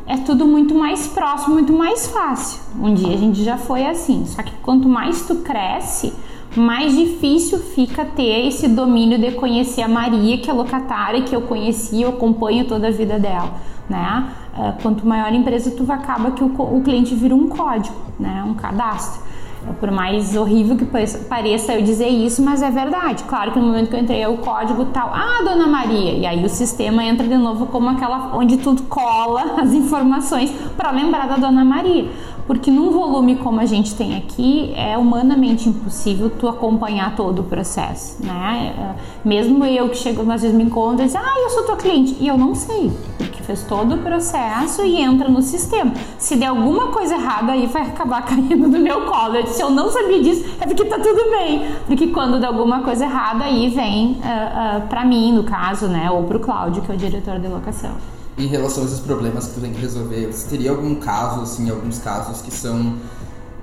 é 0.06 0.16
tudo 0.16 0.46
muito 0.46 0.74
mais 0.74 1.08
próximo, 1.08 1.54
muito 1.54 1.72
mais 1.72 2.06
fácil. 2.06 2.60
Um 2.80 2.94
dia 2.94 3.14
a 3.14 3.16
gente 3.16 3.42
já 3.42 3.56
foi 3.56 3.84
assim, 3.84 4.24
só 4.26 4.42
que 4.42 4.52
quanto 4.62 4.88
mais 4.88 5.26
tu 5.26 5.36
cresce, 5.36 6.12
mais 6.56 6.96
difícil 6.96 7.58
fica 7.58 8.04
ter 8.04 8.46
esse 8.46 8.68
domínio 8.68 9.18
de 9.18 9.32
conhecer 9.32 9.82
a 9.82 9.88
Maria, 9.88 10.38
que 10.38 10.50
é 10.50 10.52
locatária, 10.52 11.22
que 11.22 11.34
eu 11.34 11.42
conheci, 11.42 12.02
eu 12.02 12.10
acompanho 12.10 12.64
toda 12.64 12.88
a 12.88 12.90
vida 12.90 13.18
dela, 13.18 13.54
né? 13.88 14.28
É, 14.58 14.72
quanto 14.82 15.06
maior 15.06 15.26
a 15.26 15.34
empresa, 15.34 15.70
tu 15.70 15.90
acaba 15.90 16.32
que 16.32 16.42
o, 16.42 16.80
cliente 16.82 17.14
vira 17.14 17.34
um 17.34 17.48
código, 17.48 17.94
né? 18.18 18.44
Um 18.46 18.54
cadastro. 18.54 19.28
Por 19.80 19.90
mais 19.90 20.36
horrível 20.36 20.76
que 20.76 20.84
pareça 20.84 21.74
eu 21.74 21.82
dizer 21.82 22.08
isso, 22.08 22.42
mas 22.42 22.62
é 22.62 22.70
verdade. 22.70 23.24
Claro 23.24 23.52
que 23.52 23.58
no 23.58 23.66
momento 23.66 23.90
que 23.90 23.96
eu 23.96 24.00
entrei 24.00 24.22
é 24.22 24.28
o 24.28 24.38
código 24.38 24.86
tal, 24.86 25.12
ah, 25.12 25.42
Dona 25.44 25.66
Maria, 25.66 26.12
e 26.12 26.24
aí 26.24 26.44
o 26.44 26.48
sistema 26.48 27.04
entra 27.04 27.26
de 27.26 27.36
novo 27.36 27.66
como 27.66 27.88
aquela 27.88 28.36
onde 28.36 28.56
tudo 28.56 28.82
cola 28.84 29.56
as 29.60 29.72
informações 29.72 30.50
para 30.76 30.92
lembrar 30.92 31.28
da 31.28 31.36
Dona 31.36 31.64
Maria. 31.64 32.08
Porque 32.48 32.70
num 32.70 32.90
volume 32.90 33.36
como 33.36 33.60
a 33.60 33.66
gente 33.66 33.94
tem 33.94 34.16
aqui, 34.16 34.72
é 34.74 34.96
humanamente 34.96 35.68
impossível 35.68 36.30
tu 36.30 36.48
acompanhar 36.48 37.14
todo 37.14 37.40
o 37.40 37.44
processo, 37.44 38.24
né? 38.24 38.74
É, 38.74 39.28
mesmo 39.28 39.62
eu 39.66 39.90
que 39.90 39.98
chego 39.98 40.22
às 40.32 40.40
vezes 40.40 40.56
me 40.56 40.64
encontro 40.64 41.02
e 41.02 41.04
diz, 41.04 41.14
ah, 41.14 41.34
eu 41.36 41.50
sou 41.50 41.64
tua 41.64 41.76
cliente, 41.76 42.16
e 42.18 42.26
eu 42.26 42.38
não 42.38 42.54
sei, 42.54 42.90
porque 43.18 43.42
fez 43.42 43.64
todo 43.64 43.96
o 43.96 43.98
processo 43.98 44.82
e 44.82 44.98
entra 44.98 45.28
no 45.28 45.42
sistema. 45.42 45.92
Se 46.16 46.36
der 46.36 46.46
alguma 46.46 46.86
coisa 46.86 47.16
errada, 47.16 47.52
aí 47.52 47.66
vai 47.66 47.82
acabar 47.82 48.22
caindo 48.26 48.66
do 48.66 48.78
meu 48.78 49.02
colo. 49.04 49.42
Disse, 49.42 49.60
eu 49.60 49.70
não 49.70 49.90
sabia 49.90 50.22
disso, 50.22 50.46
é 50.58 50.66
porque 50.66 50.86
tá 50.86 50.98
tudo 50.98 51.30
bem. 51.30 51.66
Porque 51.86 52.06
quando 52.06 52.40
der 52.40 52.46
alguma 52.46 52.80
coisa 52.80 53.04
errada, 53.04 53.44
aí 53.44 53.68
vem 53.68 54.12
uh, 54.12 54.14
uh, 54.14 54.88
para 54.88 55.04
mim, 55.04 55.32
no 55.32 55.44
caso, 55.44 55.86
né? 55.86 56.10
Ou 56.10 56.24
pro 56.24 56.40
Cláudio, 56.40 56.80
que 56.80 56.90
é 56.90 56.94
o 56.94 56.98
diretor 56.98 57.38
de 57.38 57.46
locação 57.46 58.17
em 58.38 58.46
relação 58.46 58.84
a 58.84 58.86
esses 58.86 59.00
problemas 59.00 59.48
que 59.48 59.54
tu 59.54 59.60
tem 59.60 59.72
que 59.72 59.80
resolver, 59.80 60.32
você 60.32 60.48
teria 60.48 60.70
algum 60.70 60.94
caso, 60.96 61.40
assim, 61.42 61.68
alguns 61.68 61.98
casos 61.98 62.40
que 62.40 62.50
são 62.50 62.96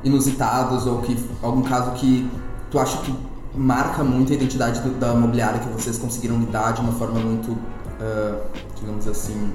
inusitados 0.03 0.85
ou 0.85 1.01
que 1.01 1.17
algum 1.41 1.61
caso 1.61 1.91
que 1.91 2.29
tu 2.69 2.77
acha 2.77 2.97
que 2.99 3.15
marca 3.55 4.03
muito 4.03 4.31
a 4.33 4.35
identidade 4.35 4.81
do, 4.81 4.99
da 4.99 5.13
imobiliária 5.13 5.59
que 5.59 5.69
vocês 5.69 5.97
conseguiram 5.97 6.37
lidar 6.39 6.73
de 6.73 6.81
uma 6.81 6.91
forma 6.93 7.19
muito, 7.19 7.51
uh, 7.51 8.41
digamos 8.79 9.07
assim, 9.07 9.51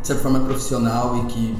de 0.00 0.06
certa 0.06 0.22
forma 0.22 0.40
profissional 0.40 1.16
e 1.18 1.26
que 1.26 1.56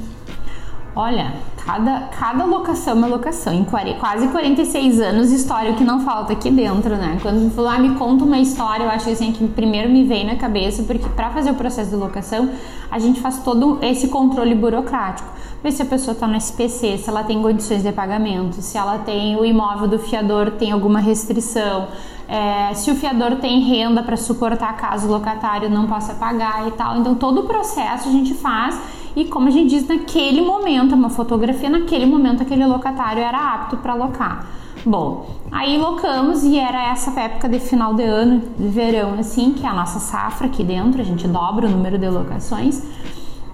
Olha, 0.97 1.33
cada, 1.65 2.07
cada 2.17 2.45
locação 2.45 2.93
é 2.93 2.95
uma 2.95 3.07
locação. 3.07 3.53
Em 3.53 3.65
quase 3.65 4.29
46 4.29 5.01
anos, 5.01 5.29
história 5.29 5.73
que 5.73 5.83
não 5.83 5.99
falta 5.99 6.31
aqui 6.31 6.49
dentro, 6.49 6.95
né? 6.95 7.17
Quando 7.21 7.41
me 7.41 7.49
falou, 7.49 7.69
ah, 7.69 7.77
me 7.77 7.95
conta 7.95 8.23
uma 8.23 8.39
história, 8.39 8.85
eu 8.85 8.89
acho 8.89 9.09
assim 9.09 9.33
que 9.33 9.45
primeiro 9.45 9.89
me 9.89 10.05
vem 10.05 10.25
na 10.25 10.37
cabeça, 10.37 10.83
porque 10.83 11.09
para 11.09 11.31
fazer 11.31 11.51
o 11.51 11.55
processo 11.55 11.89
de 11.89 11.97
locação, 11.97 12.49
a 12.89 12.97
gente 12.97 13.19
faz 13.19 13.39
todo 13.39 13.77
esse 13.81 14.07
controle 14.07 14.55
burocrático. 14.55 15.27
Ver 15.61 15.73
se 15.73 15.81
a 15.81 15.85
pessoa 15.85 16.13
está 16.13 16.27
no 16.27 16.37
SPC, 16.37 16.97
se 16.97 17.09
ela 17.09 17.25
tem 17.25 17.41
condições 17.41 17.83
de 17.83 17.91
pagamento, 17.91 18.61
se 18.61 18.77
ela 18.77 18.99
tem 18.99 19.35
o 19.35 19.43
imóvel 19.43 19.89
do 19.89 19.99
fiador, 19.99 20.51
tem 20.51 20.71
alguma 20.71 21.01
restrição. 21.01 21.89
É, 22.27 22.73
se 22.73 22.89
o 22.89 22.95
fiador 22.95 23.35
tem 23.35 23.59
renda 23.59 24.01
para 24.01 24.15
suportar 24.15 24.77
caso 24.77 25.07
o 25.07 25.11
locatário 25.11 25.69
não 25.69 25.87
possa 25.87 26.13
pagar 26.13 26.67
e 26.67 26.71
tal. 26.71 26.97
Então, 26.97 27.15
todo 27.15 27.41
o 27.41 27.43
processo 27.43 28.07
a 28.07 28.11
gente 28.11 28.33
faz 28.33 28.79
e 29.15 29.25
como 29.25 29.47
a 29.47 29.51
gente 29.51 29.69
diz, 29.69 29.87
naquele 29.87 30.41
momento, 30.41 30.93
uma 30.93 31.09
fotografia, 31.09 31.69
naquele 31.69 32.05
momento 32.05 32.43
aquele 32.43 32.65
locatário 32.65 33.23
era 33.23 33.53
apto 33.53 33.77
para 33.77 33.93
locar. 33.93 34.47
Bom, 34.85 35.27
aí 35.51 35.77
locamos 35.77 36.43
e 36.43 36.59
era 36.59 36.91
essa 36.91 37.17
época 37.19 37.49
de 37.49 37.59
final 37.59 37.93
de 37.93 38.03
ano, 38.03 38.43
de 38.57 38.67
verão, 38.67 39.13
assim, 39.17 39.53
que 39.53 39.65
é 39.65 39.69
a 39.69 39.73
nossa 39.73 39.99
safra 39.99 40.47
aqui 40.47 40.63
dentro, 40.63 41.01
a 41.01 41.03
gente 41.03 41.27
dobra 41.27 41.65
o 41.65 41.69
número 41.69 41.97
de 41.97 42.07
locações. 42.07 42.83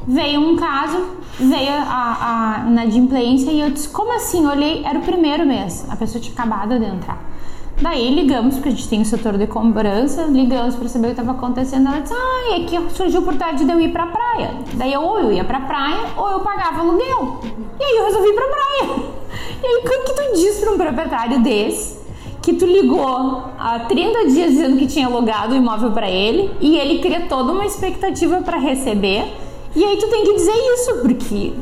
Veio 0.05 0.41
um 0.41 0.55
caso, 0.57 0.97
veio 1.39 1.71
a, 1.71 2.63
a 2.63 2.67
inadimplência 2.67 3.51
e 3.51 3.61
eu 3.61 3.69
disse, 3.69 3.87
como 3.87 4.13
assim? 4.15 4.45
Olhei, 4.45 4.83
era 4.83 4.97
o 4.97 5.01
primeiro 5.03 5.45
mês, 5.45 5.85
a 5.89 5.95
pessoa 5.95 6.19
tinha 6.19 6.33
acabado 6.33 6.77
de 6.77 6.85
entrar. 6.85 7.30
Daí 7.81 8.13
ligamos, 8.13 8.55
porque 8.55 8.69
a 8.69 8.71
gente 8.71 8.87
tem 8.87 9.01
o 9.01 9.05
setor 9.05 9.39
de 9.39 9.47
cobrança, 9.47 10.25
ligamos 10.25 10.75
para 10.75 10.87
saber 10.87 11.07
o 11.07 11.15
que 11.15 11.19
estava 11.19 11.35
acontecendo. 11.35 11.87
Ela 11.87 11.99
disse: 11.99 12.13
Ah, 12.13 12.55
é 12.55 12.59
que 12.59 12.93
surgiu 12.93 13.23
por 13.23 13.35
tarde 13.35 13.65
de 13.65 13.71
eu 13.71 13.81
ir 13.81 13.91
para 13.91 14.03
a 14.03 14.07
praia. 14.07 14.51
Daí 14.75 14.95
ou 14.95 15.17
eu 15.17 15.31
ia 15.31 15.43
para 15.43 15.57
a 15.57 15.61
praia 15.61 15.97
ou 16.15 16.29
eu 16.29 16.39
pagava 16.41 16.81
aluguel. 16.81 17.39
E 17.79 17.83
aí 17.83 17.97
eu 17.97 18.05
resolvi 18.05 18.27
ir 18.29 18.33
para 18.33 18.45
a 18.45 18.49
praia. 18.49 19.21
E 19.63 19.65
aí, 19.65 19.75
o 19.77 19.81
que 19.83 20.13
tu 20.13 20.35
diz 20.35 20.59
para 20.59 20.71
um 20.71 20.77
proprietário 20.77 21.41
desse? 21.41 21.99
Que 22.41 22.53
tu 22.53 22.65
ligou 22.65 23.45
há 23.57 23.79
30 23.87 24.27
dias 24.27 24.51
dizendo 24.51 24.77
que 24.77 24.85
tinha 24.85 25.07
alugado 25.07 25.53
o 25.53 25.57
imóvel 25.57 25.91
para 25.91 26.09
ele 26.09 26.51
e 26.59 26.77
ele 26.77 26.99
cria 26.99 27.21
toda 27.21 27.51
uma 27.51 27.65
expectativa 27.65 28.41
para 28.41 28.57
receber. 28.57 29.25
E 29.75 29.83
aí 29.83 29.97
tu 29.97 30.07
tem 30.07 30.23
que 30.23 30.33
dizer 30.35 30.53
isso, 30.73 31.01
porque 31.01 31.53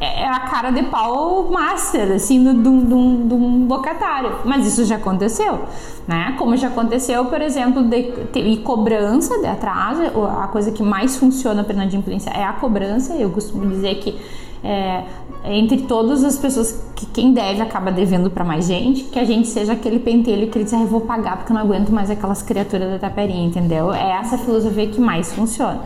é, 0.00 0.22
é 0.22 0.28
a 0.28 0.40
cara 0.40 0.70
de 0.70 0.82
pau 0.84 1.50
master, 1.50 2.12
assim, 2.12 2.42
de 2.42 2.68
um 2.68 3.66
locatário. 3.68 4.36
Mas 4.44 4.66
isso 4.66 4.84
já 4.84 4.96
aconteceu, 4.96 5.60
né? 6.06 6.34
Como 6.38 6.56
já 6.56 6.68
aconteceu, 6.68 7.24
por 7.26 7.40
exemplo, 7.40 7.82
de, 7.84 8.12
de 8.32 8.56
cobrança 8.58 9.38
de 9.38 9.46
atraso, 9.46 10.02
a 10.40 10.48
coisa 10.48 10.70
que 10.70 10.82
mais 10.82 11.16
funciona 11.16 11.64
para 11.64 11.74
inadimplência 11.74 12.30
é 12.30 12.44
a 12.44 12.52
cobrança. 12.52 13.14
Eu 13.14 13.30
costumo 13.30 13.66
dizer 13.66 13.96
que 13.96 14.18
é, 14.62 15.04
entre 15.44 15.82
todas 15.82 16.24
as 16.24 16.36
pessoas 16.36 16.84
que 16.94 17.06
quem 17.06 17.32
deve 17.32 17.60
acaba 17.60 17.90
devendo 17.90 18.30
para 18.30 18.44
mais 18.44 18.66
gente, 18.66 19.04
que 19.04 19.18
a 19.18 19.24
gente 19.24 19.48
seja 19.48 19.72
aquele 19.72 19.98
pentelho 19.98 20.48
que 20.48 20.58
ele 20.58 20.64
diz, 20.64 20.74
ah, 20.74 20.80
eu 20.80 20.86
vou 20.86 21.02
pagar 21.02 21.36
porque 21.36 21.52
eu 21.52 21.54
não 21.54 21.62
aguento 21.62 21.90
mais 21.90 22.10
aquelas 22.10 22.42
criaturas 22.42 22.90
da 22.90 22.98
taperinha, 22.98 23.46
entendeu? 23.46 23.92
É 23.92 24.12
essa 24.12 24.36
filosofia 24.38 24.86
que 24.88 25.00
mais 25.00 25.32
funciona. 25.32 25.80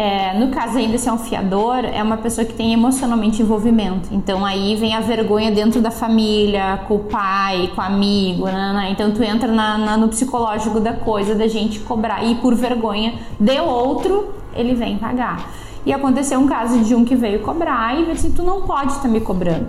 É, 0.00 0.32
no 0.38 0.46
caso 0.52 0.78
ainda 0.78 0.96
se 0.96 1.08
é 1.08 1.12
um 1.12 1.18
fiador, 1.18 1.84
é 1.84 2.00
uma 2.00 2.18
pessoa 2.18 2.44
que 2.44 2.52
tem 2.52 2.72
emocionalmente 2.72 3.42
envolvimento. 3.42 4.08
Então 4.12 4.46
aí 4.46 4.76
vem 4.76 4.94
a 4.94 5.00
vergonha 5.00 5.50
dentro 5.50 5.80
da 5.80 5.90
família, 5.90 6.84
com 6.86 6.94
o 6.94 6.98
pai, 7.00 7.72
com 7.74 7.80
o 7.80 7.84
amigo, 7.84 8.44
né, 8.44 8.72
né? 8.74 8.90
então 8.92 9.10
tu 9.10 9.24
entra 9.24 9.50
na, 9.50 9.76
na, 9.76 9.96
no 9.96 10.06
psicológico 10.06 10.78
da 10.78 10.92
coisa, 10.92 11.34
da 11.34 11.48
gente 11.48 11.80
cobrar 11.80 12.22
e 12.24 12.36
por 12.36 12.54
vergonha 12.54 13.14
de 13.40 13.58
outro 13.58 14.28
ele 14.54 14.72
vem 14.72 14.96
pagar. 14.98 15.50
E 15.84 15.92
aconteceu 15.92 16.38
um 16.38 16.46
caso 16.46 16.78
de 16.78 16.94
um 16.94 17.04
que 17.04 17.16
veio 17.16 17.40
cobrar 17.40 17.98
e 17.98 18.12
disse: 18.12 18.30
tu 18.30 18.44
não 18.44 18.62
pode 18.62 18.92
estar 18.92 19.08
me 19.08 19.20
cobrando. 19.20 19.66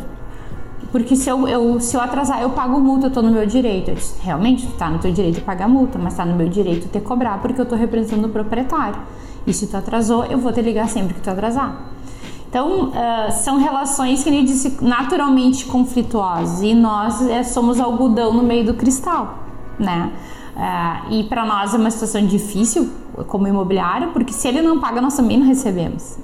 Porque 0.91 1.15
se 1.15 1.27
eu, 1.27 1.47
eu, 1.47 1.79
se 1.79 1.97
eu 1.97 2.01
atrasar, 2.01 2.39
eu 2.39 2.51
pago 2.51 2.79
multa, 2.79 3.07
eu 3.07 3.11
tô 3.11 3.23
no 3.23 3.31
meu 3.31 3.47
direito. 3.47 3.89
Eu 3.89 3.95
disse, 3.95 4.13
realmente, 4.21 4.67
tu 4.67 4.73
tá 4.73 4.91
no 4.91 4.99
teu 4.99 5.11
direito 5.11 5.35
de 5.35 5.41
pagar 5.41 5.67
multa, 5.67 5.97
mas 5.97 6.15
tá 6.15 6.23
no 6.23 6.35
meu 6.35 6.47
direito 6.47 6.87
de 6.87 6.99
cobrar, 6.99 7.39
porque 7.41 7.59
eu 7.59 7.65
tô 7.65 7.75
representando 7.75 8.25
o 8.25 8.29
proprietário. 8.29 8.99
E 9.49 9.53
se 9.53 9.65
tu 9.65 9.75
atrasou, 9.75 10.25
eu 10.25 10.37
vou 10.37 10.53
te 10.53 10.61
ligar 10.61 10.87
sempre 10.87 11.15
que 11.15 11.21
tu 11.21 11.29
atrasar. 11.29 11.75
Então, 12.47 12.89
uh, 12.89 13.31
são 13.31 13.57
relações 13.57 14.23
que 14.23 14.29
ele 14.29 14.43
disse 14.43 14.77
naturalmente 14.79 15.65
conflituosas 15.65 16.61
e 16.61 16.75
nós 16.75 17.27
é, 17.27 17.43
somos 17.43 17.79
algodão 17.79 18.31
no 18.31 18.43
meio 18.43 18.65
do 18.65 18.75
cristal, 18.75 19.39
né? 19.79 20.11
Uh, 20.55 21.13
e 21.13 21.23
para 21.23 21.45
nós 21.45 21.73
é 21.73 21.77
uma 21.77 21.89
situação 21.89 22.25
difícil 22.25 22.91
como 23.27 23.47
imobiliário, 23.47 24.09
porque 24.11 24.33
se 24.33 24.47
ele 24.47 24.61
não 24.61 24.79
paga, 24.79 25.01
nós 25.01 25.15
também 25.15 25.37
não 25.37 25.47
recebemos. 25.47 26.17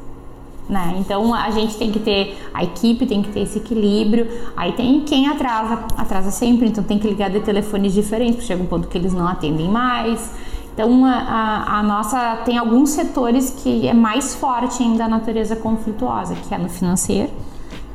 Né? 0.67 0.95
Então 0.99 1.31
a 1.31 1.51
gente 1.51 1.77
tem 1.77 1.91
que 1.91 1.99
ter, 1.99 2.37
a 2.51 2.63
equipe 2.63 3.05
tem 3.05 3.21
que 3.21 3.29
ter 3.29 3.41
esse 3.41 3.59
equilíbrio. 3.59 4.27
Aí 4.57 4.71
tem 4.73 5.01
quem 5.01 5.27
atrasa, 5.27 5.85
atrasa 5.95 6.31
sempre, 6.31 6.67
então 6.67 6.83
tem 6.83 6.97
que 6.97 7.07
ligar 7.07 7.29
de 7.29 7.39
telefones 7.39 7.93
diferentes, 7.93 8.35
porque 8.35 8.47
chega 8.47 8.63
um 8.63 8.65
ponto 8.65 8.87
que 8.87 8.97
eles 8.97 9.13
não 9.13 9.27
atendem 9.27 9.69
mais. 9.69 10.31
Então, 10.75 11.05
a, 11.05 11.79
a, 11.79 11.83
nossa 11.83 12.41
tem 12.43 12.57
alguns 12.57 12.89
setores 12.89 13.49
que 13.49 13.87
é 13.87 13.93
mais 13.93 14.35
forte 14.35 14.83
ainda 14.83 15.05
a 15.05 15.07
natureza 15.07 15.55
conflituosa, 15.55 16.35
que 16.35 16.53
é 16.53 16.57
no 16.57 16.67
financeiro, 16.67 17.31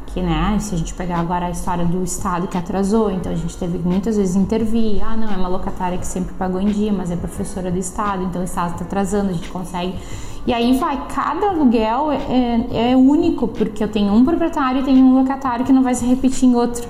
que, 0.06 0.22
né, 0.22 0.56
se 0.58 0.74
a 0.74 0.78
gente 0.78 0.94
pegar 0.94 1.18
agora 1.18 1.44
a 1.44 1.50
história 1.50 1.84
do 1.84 2.02
Estado 2.02 2.48
que 2.48 2.56
atrasou, 2.56 3.10
então 3.10 3.30
a 3.30 3.34
gente 3.34 3.54
teve 3.54 3.78
muitas 3.78 4.16
vezes 4.16 4.34
intervir, 4.34 5.02
ah, 5.04 5.14
não, 5.14 5.30
é 5.30 5.36
uma 5.36 5.46
locatária 5.46 5.98
que 5.98 6.06
sempre 6.06 6.32
pagou 6.34 6.58
em 6.58 6.68
dia, 6.68 6.90
mas 6.90 7.10
é 7.10 7.16
professora 7.16 7.70
do 7.70 7.78
Estado, 7.78 8.24
então 8.24 8.40
o 8.40 8.44
Estado 8.44 8.72
está 8.72 8.84
atrasando, 8.86 9.28
a 9.28 9.32
gente 9.34 9.50
consegue. 9.50 9.94
E 10.46 10.54
aí 10.54 10.78
vai, 10.78 11.06
cada 11.14 11.50
aluguel 11.50 12.10
é, 12.10 12.92
é 12.92 12.96
único, 12.96 13.46
porque 13.46 13.84
eu 13.84 13.88
tenho 13.88 14.10
um 14.14 14.24
proprietário 14.24 14.80
e 14.80 14.84
tenho 14.84 15.04
um 15.04 15.18
locatário 15.18 15.66
que 15.66 15.72
não 15.72 15.82
vai 15.82 15.94
se 15.94 16.06
repetir 16.06 16.48
em 16.48 16.54
outro. 16.54 16.88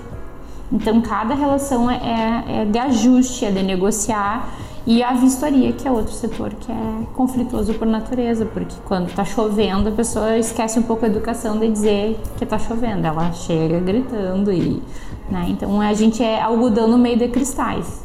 Então, 0.73 1.01
cada 1.01 1.35
relação 1.35 1.91
é, 1.91 1.97
é, 1.97 2.63
é 2.63 2.65
de 2.65 2.79
ajuste, 2.79 3.45
é 3.45 3.51
de 3.51 3.61
negociar 3.65 4.49
e 4.91 5.05
a 5.05 5.13
vistoria, 5.13 5.73
que 5.73 5.87
é 5.87 5.91
outro 5.93 6.13
setor 6.13 6.53
que 6.53 6.73
é 6.73 7.07
conflituoso 7.15 7.73
por 7.75 7.87
natureza, 7.87 8.45
porque 8.45 8.75
quando 8.87 9.09
está 9.09 9.25
chovendo, 9.25 9.89
a 9.89 9.93
pessoa 9.93 10.37
esquece 10.37 10.81
um 10.81 10.83
pouco 10.83 11.05
a 11.05 11.09
educação 11.09 11.61
de 11.61 11.71
dizer 11.71 12.19
que 12.37 12.43
está 12.43 12.59
chovendo, 12.59 13.07
ela 13.07 13.31
chega 13.31 13.79
gritando 13.79 14.53
e, 14.53 14.83
né? 15.31 15.47
Então 15.49 15.81
a 15.81 15.95
gente 15.95 16.25
é 16.25 16.43
algodão 16.43 16.89
no 16.89 16.99
meio 16.99 17.17
de 17.17 17.29
cristais. 17.29 18.03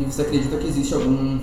E 0.00 0.04
você 0.04 0.22
acredita 0.22 0.56
que 0.56 0.66
existe 0.66 0.94
algum 0.94 1.38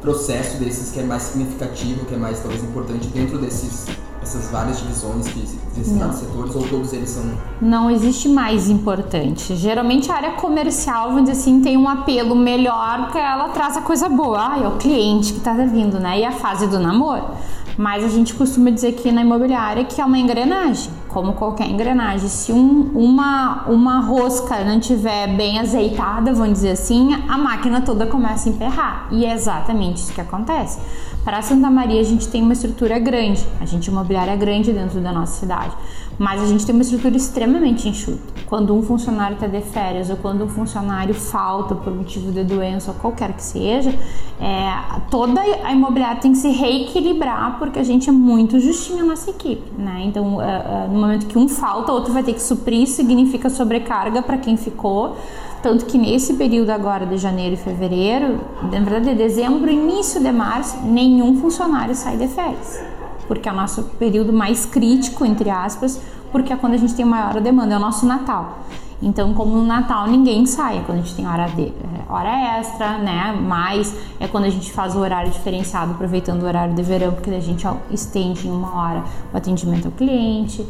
processo 0.00 0.58
desses 0.58 0.92
que 0.92 1.00
é 1.00 1.02
mais 1.02 1.22
significativo, 1.24 2.06
que 2.06 2.14
é 2.14 2.18
mais 2.18 2.38
talvez 2.38 2.62
importante 2.62 3.08
dentro 3.08 3.36
desses 3.36 3.86
essas 4.32 4.50
várias 4.50 4.78
divisões 4.78 5.28
que 5.28 5.40
existem 5.40 5.98
vários 5.98 6.16
setores 6.16 6.54
ou 6.54 6.66
todos 6.68 6.92
eles 6.92 7.10
são 7.10 7.24
não 7.60 7.90
existe 7.90 8.28
mais 8.28 8.70
importante 8.70 9.54
geralmente 9.56 10.10
a 10.10 10.16
área 10.16 10.30
comercial 10.32 11.10
vamos 11.10 11.24
dizer 11.24 11.40
assim 11.40 11.60
tem 11.60 11.76
um 11.76 11.88
apelo 11.88 12.34
melhor 12.34 13.04
porque 13.04 13.18
ela 13.18 13.48
traz 13.50 13.76
a 13.76 13.82
coisa 13.82 14.08
boa 14.08 14.52
ah, 14.52 14.58
é 14.58 14.66
o 14.66 14.76
cliente 14.78 15.32
que 15.32 15.38
está 15.38 15.52
vindo 15.52 16.00
né 16.00 16.20
e 16.20 16.24
a 16.24 16.32
fase 16.32 16.66
do 16.66 16.78
namoro 16.78 17.26
mas 17.76 18.04
a 18.04 18.08
gente 18.08 18.34
costuma 18.34 18.70
dizer 18.70 18.92
que 18.92 19.10
na 19.10 19.22
imobiliária 19.22 19.84
que 19.84 20.00
é 20.00 20.04
uma 20.04 20.18
engrenagem, 20.18 20.92
como 21.08 21.32
qualquer 21.32 21.68
engrenagem. 21.68 22.28
Se 22.28 22.52
um, 22.52 22.90
uma, 22.94 23.64
uma 23.66 24.00
rosca 24.00 24.62
não 24.64 24.78
tiver 24.78 25.28
bem 25.36 25.58
azeitada, 25.58 26.32
vamos 26.32 26.54
dizer 26.54 26.72
assim, 26.72 27.14
a 27.28 27.38
máquina 27.38 27.80
toda 27.80 28.06
começa 28.06 28.48
a 28.48 28.52
emperrar. 28.52 29.08
E 29.10 29.24
é 29.24 29.32
exatamente 29.32 29.98
isso 29.98 30.12
que 30.12 30.20
acontece. 30.20 30.80
Para 31.24 31.40
Santa 31.40 31.70
Maria 31.70 32.00
a 32.00 32.04
gente 32.04 32.26
tem 32.26 32.42
uma 32.42 32.52
estrutura 32.52 32.98
grande, 32.98 33.46
a 33.60 33.64
gente 33.64 33.86
imobiliária 33.86 34.34
grande 34.34 34.72
dentro 34.72 35.00
da 35.00 35.12
nossa 35.12 35.38
cidade, 35.38 35.72
mas 36.18 36.42
a 36.42 36.46
gente 36.46 36.66
tem 36.66 36.74
uma 36.74 36.82
estrutura 36.82 37.16
extremamente 37.16 37.88
enxuta. 37.88 38.20
Quando 38.46 38.74
um 38.74 38.82
funcionário 38.82 39.34
está 39.34 39.46
de 39.46 39.60
férias 39.60 40.10
ou 40.10 40.16
quando 40.16 40.44
um 40.44 40.48
funcionário 40.48 41.14
falta 41.14 41.76
por 41.76 41.94
motivo 41.94 42.32
de 42.32 42.42
doença 42.42 42.90
ou 42.90 42.96
qualquer 42.96 43.34
que 43.34 43.42
seja, 43.42 43.90
é, 44.40 45.00
toda 45.10 45.40
a 45.40 45.72
imobiliária 45.72 46.20
tem 46.20 46.32
que 46.32 46.38
se 46.38 46.48
reequilibrar 46.48 47.56
porque 47.56 47.78
a 47.78 47.84
gente 47.84 48.08
é 48.08 48.12
muito 48.12 48.58
justinho 48.58 49.04
a 49.04 49.06
nossa 49.06 49.30
equipe, 49.30 49.70
né? 49.78 50.02
Então, 50.04 50.42
é, 50.42 50.46
é, 50.46 50.88
no 50.88 51.00
momento 51.00 51.26
que 51.26 51.38
um 51.38 51.48
falta, 51.48 51.92
outro 51.92 52.12
vai 52.12 52.24
ter 52.24 52.32
que 52.34 52.42
suprir, 52.42 52.88
significa 52.88 53.48
sobrecarga 53.48 54.22
para 54.22 54.38
quem 54.38 54.56
ficou. 54.56 55.16
Tanto 55.62 55.86
que 55.86 55.96
nesse 55.96 56.34
período 56.34 56.70
agora 56.70 57.06
de 57.06 57.16
janeiro 57.16 57.54
e 57.54 57.56
fevereiro, 57.56 58.40
na 58.62 58.80
verdade 58.80 59.10
de 59.10 59.14
dezembro, 59.14 59.70
início 59.70 60.20
de 60.20 60.32
março, 60.32 60.76
nenhum 60.82 61.40
funcionário 61.40 61.94
sai 61.94 62.16
de 62.16 62.26
férias. 62.26 62.82
Porque 63.28 63.48
é 63.48 63.52
o 63.52 63.54
nosso 63.54 63.84
período 63.98 64.32
mais 64.32 64.66
crítico, 64.66 65.24
entre 65.24 65.48
aspas, 65.50 66.00
porque 66.32 66.52
é 66.52 66.56
quando 66.56 66.74
a 66.74 66.76
gente 66.76 66.94
tem 66.94 67.04
maior 67.04 67.40
demanda, 67.40 67.74
é 67.74 67.76
o 67.76 67.80
nosso 67.80 68.04
Natal. 68.04 68.58
Então, 69.00 69.34
como 69.34 69.54
no 69.54 69.64
Natal 69.64 70.06
ninguém 70.06 70.46
sai, 70.46 70.78
é 70.78 70.82
quando 70.82 70.98
a 70.98 71.02
gente 71.02 71.14
tem 71.14 71.26
hora, 71.26 71.46
de, 71.48 71.72
hora 72.08 72.58
extra, 72.58 72.98
né? 72.98 73.32
Mais 73.32 73.94
é 74.20 74.28
quando 74.28 74.44
a 74.44 74.50
gente 74.50 74.72
faz 74.72 74.94
o 74.94 74.98
horário 74.98 75.30
diferenciado, 75.30 75.92
aproveitando 75.92 76.42
o 76.42 76.46
horário 76.46 76.74
de 76.74 76.82
verão, 76.82 77.12
porque 77.12 77.30
a 77.30 77.40
gente 77.40 77.66
estende 77.90 78.46
em 78.46 78.50
uma 78.50 78.80
hora 78.80 79.04
o 79.32 79.36
atendimento 79.36 79.86
ao 79.86 79.92
cliente. 79.92 80.64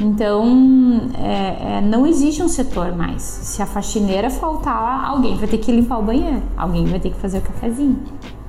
Então, 0.00 1.10
é, 1.18 1.78
é, 1.78 1.80
não 1.80 2.06
existe 2.06 2.42
um 2.42 2.48
setor 2.48 2.94
mais. 2.94 3.22
Se 3.22 3.62
a 3.62 3.66
faxineira 3.66 4.30
faltar, 4.30 5.04
alguém 5.04 5.36
vai 5.36 5.48
ter 5.48 5.58
que 5.58 5.72
limpar 5.72 5.98
o 5.98 6.02
banheiro, 6.02 6.42
alguém 6.56 6.84
vai 6.86 7.00
ter 7.00 7.10
que 7.10 7.18
fazer 7.18 7.38
o 7.38 7.42
cafezinho. 7.42 7.98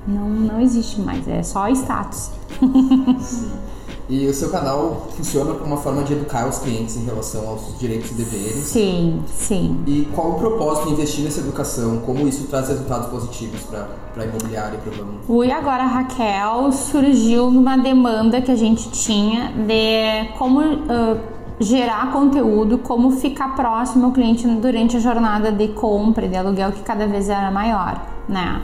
Não, 0.07 0.29
não 0.29 0.61
existe 0.61 1.01
mais, 1.01 1.27
é 1.27 1.43
só 1.43 1.67
status. 1.69 2.31
E 4.09 4.25
o 4.25 4.33
seu 4.33 4.49
canal 4.49 5.07
funciona 5.17 5.53
como 5.53 5.65
uma 5.65 5.77
forma 5.77 6.01
de 6.03 6.13
educar 6.13 6.47
os 6.47 6.59
clientes 6.59 6.95
em 6.95 7.03
relação 7.03 7.45
aos 7.45 7.77
direitos 7.77 8.11
e 8.11 8.13
deveres. 8.13 8.63
Sim, 8.63 9.21
sim. 9.27 9.83
E 9.85 10.07
qual 10.15 10.31
o 10.31 10.35
propósito 10.35 10.87
de 10.87 10.93
investir 10.93 11.25
nessa 11.25 11.41
educação? 11.41 11.97
Como 12.05 12.25
isso 12.25 12.47
traz 12.47 12.69
resultados 12.69 13.09
positivos 13.09 13.63
para 13.63 13.85
a 14.15 14.23
imobiliária 14.23 14.77
e 14.77 14.79
para 14.79 14.93
o 14.93 14.97
ramo? 14.97 15.19
O 15.27 15.43
E 15.43 15.51
Agora 15.51 15.83
Raquel 15.83 16.71
surgiu 16.71 17.51
numa 17.51 17.75
demanda 17.75 18.39
que 18.39 18.49
a 18.49 18.55
gente 18.55 18.89
tinha 18.91 19.51
de 19.51 20.31
como 20.37 20.61
uh, 20.61 21.36
gerar 21.59 22.11
conteúdo, 22.11 22.77
como 22.77 23.11
ficar 23.11 23.55
próximo 23.55 24.05
ao 24.05 24.11
cliente 24.11 24.47
durante 24.47 24.97
a 24.97 24.99
jornada 24.99 25.51
de 25.51 25.69
compra 25.69 26.25
e 26.25 26.29
de 26.29 26.37
aluguel 26.37 26.71
que 26.71 26.81
cada 26.81 27.07
vez 27.07 27.29
era 27.29 27.49
maior, 27.49 27.99
né? 28.27 28.61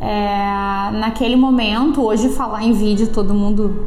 É, 0.00 0.90
naquele 0.98 1.36
momento, 1.36 2.02
hoje 2.02 2.28
falar 2.30 2.64
em 2.64 2.72
vídeo 2.72 3.06
todo 3.06 3.32
mundo 3.32 3.86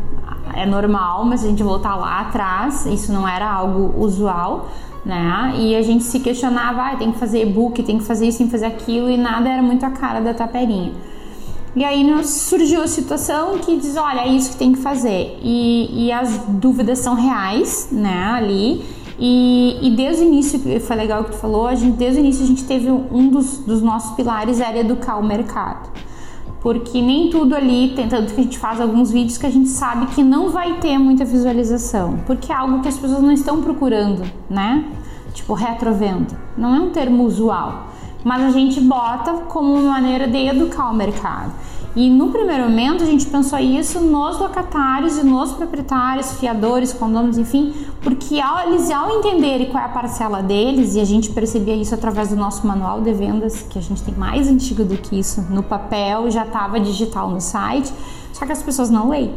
é 0.53 0.65
normal, 0.65 1.25
mas 1.25 1.43
a 1.43 1.49
gente 1.49 1.61
voltar 1.61 1.95
lá 1.95 2.21
atrás, 2.21 2.85
isso 2.85 3.11
não 3.11 3.27
era 3.27 3.51
algo 3.51 3.93
usual, 4.01 4.69
né? 5.05 5.53
E 5.57 5.75
a 5.75 5.81
gente 5.81 6.05
se 6.05 6.21
questionava, 6.21 6.83
ah, 6.83 6.95
tem 6.95 7.11
que 7.11 7.19
fazer 7.19 7.41
e-book, 7.41 7.83
tem 7.83 7.97
que 7.97 8.05
fazer 8.05 8.27
isso, 8.27 8.37
tem 8.37 8.47
que 8.47 8.51
fazer 8.51 8.67
aquilo, 8.67 9.09
e 9.09 9.17
nada 9.17 9.49
era 9.49 9.61
muito 9.61 9.85
a 9.85 9.89
cara 9.89 10.21
da 10.21 10.33
taperinha. 10.33 10.93
E 11.75 11.83
aí 11.83 12.05
surgiu 12.23 12.81
a 12.81 12.87
situação 12.87 13.57
que 13.57 13.77
diz, 13.77 13.97
olha, 13.97 14.21
é 14.21 14.29
isso 14.29 14.51
que 14.51 14.57
tem 14.57 14.71
que 14.71 14.79
fazer. 14.79 15.37
E, 15.43 16.05
e 16.05 16.11
as 16.11 16.37
dúvidas 16.47 16.99
são 16.99 17.15
reais, 17.15 17.89
né, 17.91 18.31
ali. 18.33 18.83
E, 19.19 19.77
e, 19.81 19.95
desde 19.95 20.23
o 20.23 20.27
início, 20.27 20.59
foi 20.81 20.95
legal 20.95 21.21
o 21.21 21.25
que 21.25 21.31
tu 21.31 21.37
falou, 21.37 21.67
a 21.67 21.75
gente, 21.75 21.95
desde 21.95 22.19
o 22.19 22.21
início 22.21 22.43
a 22.43 22.47
gente 22.47 22.63
teve 22.65 22.89
um 22.89 23.29
dos, 23.29 23.59
dos 23.59 23.81
nossos 23.81 24.15
pilares 24.15 24.59
era 24.59 24.77
educar 24.77 25.17
o 25.17 25.23
mercado 25.23 25.89
porque 26.65 26.99
nem 26.99 27.29
tudo 27.29 27.55
ali, 27.55 27.93
tem 27.95 28.09
tanto 28.09 28.33
que 28.33 28.41
a 28.41 28.43
gente 28.43 28.57
faz 28.57 28.81
alguns 28.81 29.11
vídeos 29.11 29.37
que 29.37 29.45
a 29.45 29.51
gente 29.51 29.69
sabe 29.69 30.07
que 30.07 30.23
não 30.23 30.49
vai 30.49 30.79
ter 30.79 30.97
muita 30.97 31.23
visualização, 31.23 32.17
porque 32.25 32.51
é 32.51 32.55
algo 32.55 32.81
que 32.81 32.87
as 32.87 32.97
pessoas 32.97 33.21
não 33.21 33.31
estão 33.31 33.61
procurando, 33.61 34.23
né? 34.49 34.83
Tipo 35.31 35.53
retrovenda. 35.53 36.35
Não 36.57 36.73
é 36.73 36.79
um 36.79 36.89
termo 36.89 37.23
usual, 37.23 37.89
mas 38.25 38.43
a 38.43 38.49
gente 38.49 38.81
bota 38.81 39.33
como 39.47 39.75
uma 39.75 39.93
maneira 39.93 40.27
de 40.27 40.47
educar 40.47 40.89
o 40.89 40.95
mercado. 40.95 41.53
E 41.95 42.09
no 42.09 42.29
primeiro 42.29 42.63
momento 42.63 43.03
a 43.03 43.05
gente 43.05 43.25
pensou 43.27 43.59
isso 43.59 43.99
nos 43.99 44.39
locatários 44.39 45.17
e 45.17 45.23
nos 45.23 45.53
proprietários, 45.53 46.33
fiadores, 46.33 46.91
condôminos, 46.91 47.37
enfim, 47.37 47.71
porque 48.01 48.41
ao, 48.41 48.67
eles 48.67 48.89
ao 48.89 49.19
entenderem 49.19 49.69
qual 49.69 49.81
é 49.81 49.85
a 49.85 49.89
parcela 49.89 50.41
deles, 50.41 50.95
e 50.95 50.99
a 50.99 51.05
gente 51.05 51.29
percebia 51.29 51.75
isso 51.75 51.93
através 51.93 52.29
do 52.29 52.35
nosso 52.35 52.65
manual 52.67 52.99
de 52.99 53.13
vendas, 53.13 53.61
que 53.61 53.77
a 53.77 53.81
gente 53.81 54.01
tem 54.01 54.13
mais 54.15 54.49
antigo 54.49 54.83
do 54.83 54.97
que 54.97 55.17
isso, 55.17 55.45
no 55.49 55.61
papel, 55.61 56.29
já 56.31 56.43
estava 56.43 56.79
digital 56.79 57.29
no 57.29 57.39
site, 57.39 57.93
só 58.33 58.45
que 58.45 58.51
as 58.51 58.63
pessoas 58.63 58.89
não 58.89 59.07
leem. 59.09 59.35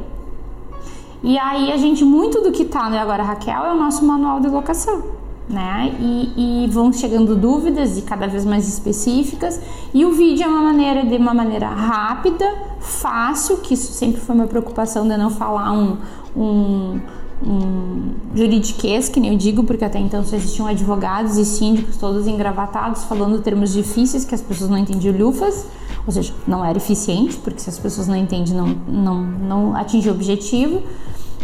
E 1.22 1.38
aí 1.38 1.70
a 1.70 1.76
gente, 1.76 2.04
muito 2.04 2.40
do 2.40 2.50
que 2.50 2.62
está 2.62 2.88
no 2.88 2.98
Agora 2.98 3.22
Raquel 3.22 3.66
é 3.66 3.72
o 3.72 3.76
nosso 3.76 4.04
manual 4.04 4.40
de 4.40 4.48
locação 4.48 5.27
né? 5.48 5.96
E, 5.98 6.64
e, 6.64 6.66
vão 6.68 6.92
chegando 6.92 7.34
dúvidas 7.34 7.96
e 7.96 8.02
cada 8.02 8.26
vez 8.26 8.44
mais 8.44 8.68
específicas. 8.68 9.60
E 9.94 10.04
o 10.04 10.12
vídeo 10.12 10.44
é 10.44 10.46
uma 10.46 10.62
maneira 10.62 11.04
de 11.04 11.16
uma 11.16 11.32
maneira 11.32 11.68
rápida, 11.68 12.44
fácil, 12.80 13.58
que 13.58 13.74
isso 13.74 13.92
sempre 13.92 14.20
foi 14.20 14.34
uma 14.34 14.46
preocupação 14.46 15.08
de 15.08 15.16
não 15.16 15.30
falar 15.30 15.72
um, 15.72 15.96
um, 16.36 17.00
um 17.42 18.14
juridiquês, 18.34 19.08
que 19.08 19.18
nem 19.18 19.32
eu 19.32 19.38
digo, 19.38 19.64
porque 19.64 19.84
até 19.84 19.98
então 19.98 20.22
só 20.22 20.36
existiam 20.36 20.66
advogados 20.66 21.38
e 21.38 21.44
síndicos 21.44 21.96
todos 21.96 22.26
engravatados 22.26 23.04
falando 23.04 23.40
termos 23.40 23.72
difíceis 23.72 24.24
que 24.24 24.34
as 24.34 24.42
pessoas 24.42 24.68
não 24.68 24.76
entendiam 24.76 25.16
lufas. 25.16 25.66
Ou 26.06 26.12
seja, 26.12 26.32
não 26.46 26.64
era 26.64 26.78
eficiente, 26.78 27.36
porque 27.36 27.60
se 27.60 27.68
as 27.68 27.78
pessoas 27.78 28.08
não 28.08 28.16
entendem, 28.16 28.54
não, 28.54 28.68
não, 28.68 29.22
não 29.22 29.76
atinge 29.76 30.08
o 30.08 30.12
objetivo. 30.12 30.82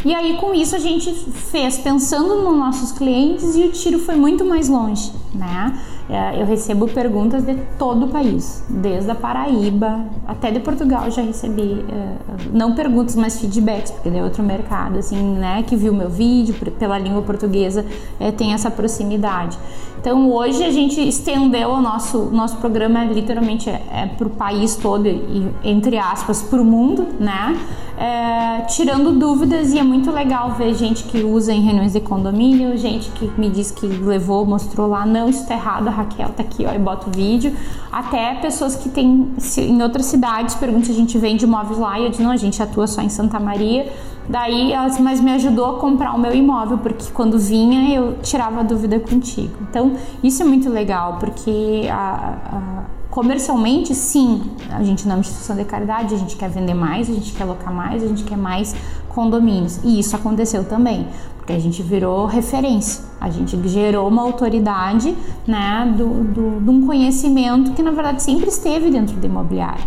E 0.05 0.14
aí 0.14 0.37
com 0.37 0.53
isso 0.53 0.77
a 0.77 0.79
gente 0.79 1.11
fez 1.12 1.79
pensando 1.79 2.43
nos 2.43 2.57
nossos 2.57 2.93
clientes 2.93 3.57
e 3.57 3.62
o 3.62 3.73
tiro 3.73 3.99
foi 3.99 4.17
muito 4.17 4.45
mais 4.45 4.69
longe, 4.69 5.11
né? 5.35 5.81
É, 6.09 6.43
eu 6.43 6.45
recebo 6.45 6.87
perguntas 6.87 7.43
de 7.45 7.55
todo 7.79 8.05
o 8.05 8.09
país, 8.09 8.62
desde 8.69 9.11
a 9.11 9.14
Paraíba 9.14 10.05
até 10.27 10.51
de 10.51 10.61
Portugal 10.61 11.11
já 11.11 11.23
recebi, 11.23 11.83
é, 11.88 12.17
não 12.53 12.75
perguntas, 12.75 13.17
mas 13.17 13.40
feedbacks, 13.40 13.90
porque 13.90 14.11
é 14.11 14.23
outro 14.23 14.43
mercado, 14.43 14.99
assim, 14.99 15.17
né, 15.17 15.62
que 15.67 15.75
viu 15.75 15.95
meu 15.95 16.11
vídeo 16.11 16.55
pela 16.79 16.99
língua 16.99 17.23
portuguesa, 17.23 17.87
é, 18.21 18.31
tem 18.31 18.53
essa 18.53 18.71
proximidade. 18.71 19.57
Então 20.05 20.31
hoje 20.31 20.62
a 20.62 20.71
gente 20.71 21.01
estendeu 21.01 21.71
o 21.71 21.81
nosso, 21.81 22.29
nosso 22.31 22.59
programa 22.59 23.07
literalmente 23.07 23.71
é, 23.71 23.81
é 23.90 24.07
para 24.07 24.27
o 24.27 24.29
país 24.29 24.77
todo 24.77 25.09
e 25.09 25.49
entre 25.64 25.97
aspas 25.97 26.43
para 26.43 26.61
o 26.61 26.64
mundo, 26.64 27.07
né? 27.19 27.59
É, 27.97 28.67
tirando 28.67 29.19
dúvidas 29.19 29.73
e 29.73 29.79
é 29.79 29.83
muito 29.83 30.11
legal 30.11 30.51
ver 30.59 30.75
gente 30.75 31.05
que 31.05 31.23
usa 31.23 31.55
em 31.55 31.62
reuniões 31.62 31.95
de 31.95 32.01
condomínio, 32.01 32.77
gente 32.77 33.09
que 33.12 33.31
me 33.38 33.49
diz 33.49 33.71
que 33.71 33.87
levou, 33.87 34.45
mostrou 34.45 34.88
lá, 34.88 35.07
não, 35.07 35.31
isso 35.31 35.47
tá 35.47 35.55
errado, 35.55 35.88
a 35.88 35.93
Raquel 35.93 36.29
tá 36.37 36.43
aqui, 36.43 36.67
ó, 36.67 36.75
e 36.75 36.79
bota 36.79 37.09
o 37.09 37.11
vídeo. 37.11 37.57
Até 37.90 38.35
pessoas 38.35 38.77
que 38.77 38.90
tem 38.90 39.31
em 39.57 39.83
outras 39.83 40.05
cidades 40.05 40.55
perguntam 40.55 40.85
se 40.85 40.93
a 40.93 40.95
gente 40.95 41.17
vende 41.17 41.47
imóveis 41.47 41.79
lá 41.79 41.99
e 41.99 42.05
eu 42.05 42.11
digo, 42.11 42.25
não, 42.25 42.33
a 42.33 42.37
gente 42.37 42.62
atua 42.62 42.87
só 42.87 43.01
em 43.01 43.09
Santa 43.09 43.40
Maria 43.40 43.90
Daí 44.29 44.73
elas, 44.73 44.99
mas 44.99 45.21
me 45.21 45.33
ajudou 45.33 45.77
a 45.77 45.79
comprar 45.79 46.15
o 46.15 46.19
meu 46.19 46.35
imóvel, 46.35 46.79
porque 46.79 47.11
quando 47.13 47.39
vinha 47.39 47.95
eu 47.95 48.19
tirava 48.23 48.61
a 48.61 48.63
dúvida 48.63 48.99
contigo. 48.99 49.55
Então, 49.69 49.93
isso 50.23 50.43
é 50.43 50.47
muito 50.47 50.71
legal, 50.71 51.19
porque 51.21 51.89
a, 51.91 52.39
a, 52.53 52.85
comercialmente, 53.11 53.95
sim, 53.95 54.43
a 54.71 54.83
gente 54.83 55.05
não 55.05 55.13
é 55.13 55.17
uma 55.17 55.21
instituição 55.21 55.55
de 55.55 55.65
caridade, 55.65 56.15
a 56.15 56.19
gente 56.19 56.37
quer 56.37 56.49
vender 56.49 56.75
mais, 56.75 57.09
a 57.11 57.13
gente 57.13 57.33
quer 57.33 57.45
alocar 57.45 57.73
mais, 57.73 58.03
a 58.03 58.07
gente 58.07 58.25
quer 58.25 58.39
mais 58.39 58.75
condomínios. 59.09 59.79
E 59.85 60.01
isso 60.01 60.17
aconteceu 60.17 60.65
também. 60.65 61.07
porque 61.37 61.53
a 61.53 61.59
gente 61.59 61.83
virou 61.83 62.25
referência, 62.25 63.05
a 63.21 63.29
gente 63.29 63.57
gerou 63.69 64.09
uma 64.09 64.23
autoridade, 64.23 65.15
né, 65.47 65.95
do, 65.95 66.25
do, 66.25 66.61
de 66.61 66.71
um 66.71 66.87
conhecimento 66.87 67.73
que 67.73 67.83
na 67.83 67.91
verdade 67.91 68.23
sempre 68.23 68.49
esteve 68.49 68.91
dentro 68.91 69.15
do 69.15 69.27
imobiliário. 69.27 69.85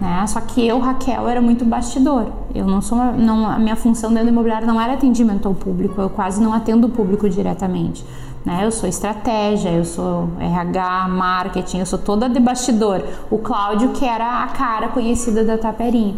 Né? 0.00 0.26
Só 0.26 0.40
que 0.40 0.66
eu, 0.66 0.78
Raquel, 0.78 1.28
era 1.28 1.42
muito 1.42 1.64
bastidor. 1.64 2.26
Eu 2.54 2.66
não 2.66 2.80
sou 2.80 2.96
uma, 2.96 3.12
não, 3.12 3.46
a 3.46 3.58
minha 3.58 3.76
função 3.76 4.10
dentro 4.10 4.26
do 4.26 4.32
imobiliário 4.32 4.66
não 4.66 4.80
era 4.80 4.94
atendimento 4.94 5.46
ao 5.46 5.54
público, 5.54 6.00
eu 6.00 6.08
quase 6.08 6.42
não 6.42 6.54
atendo 6.54 6.86
o 6.86 6.90
público 6.90 7.28
diretamente. 7.28 8.04
Né? 8.44 8.64
Eu 8.64 8.72
sou 8.72 8.88
estratégia, 8.88 9.70
eu 9.70 9.84
sou 9.84 10.30
RH, 10.40 11.08
marketing, 11.08 11.78
eu 11.80 11.86
sou 11.86 11.98
toda 11.98 12.28
de 12.28 12.40
bastidor. 12.40 13.02
O 13.30 13.36
Cláudio, 13.36 13.90
que 13.90 14.04
era 14.04 14.42
a 14.42 14.46
cara 14.48 14.88
conhecida 14.88 15.44
da 15.44 15.58
Taperinha. 15.58 16.14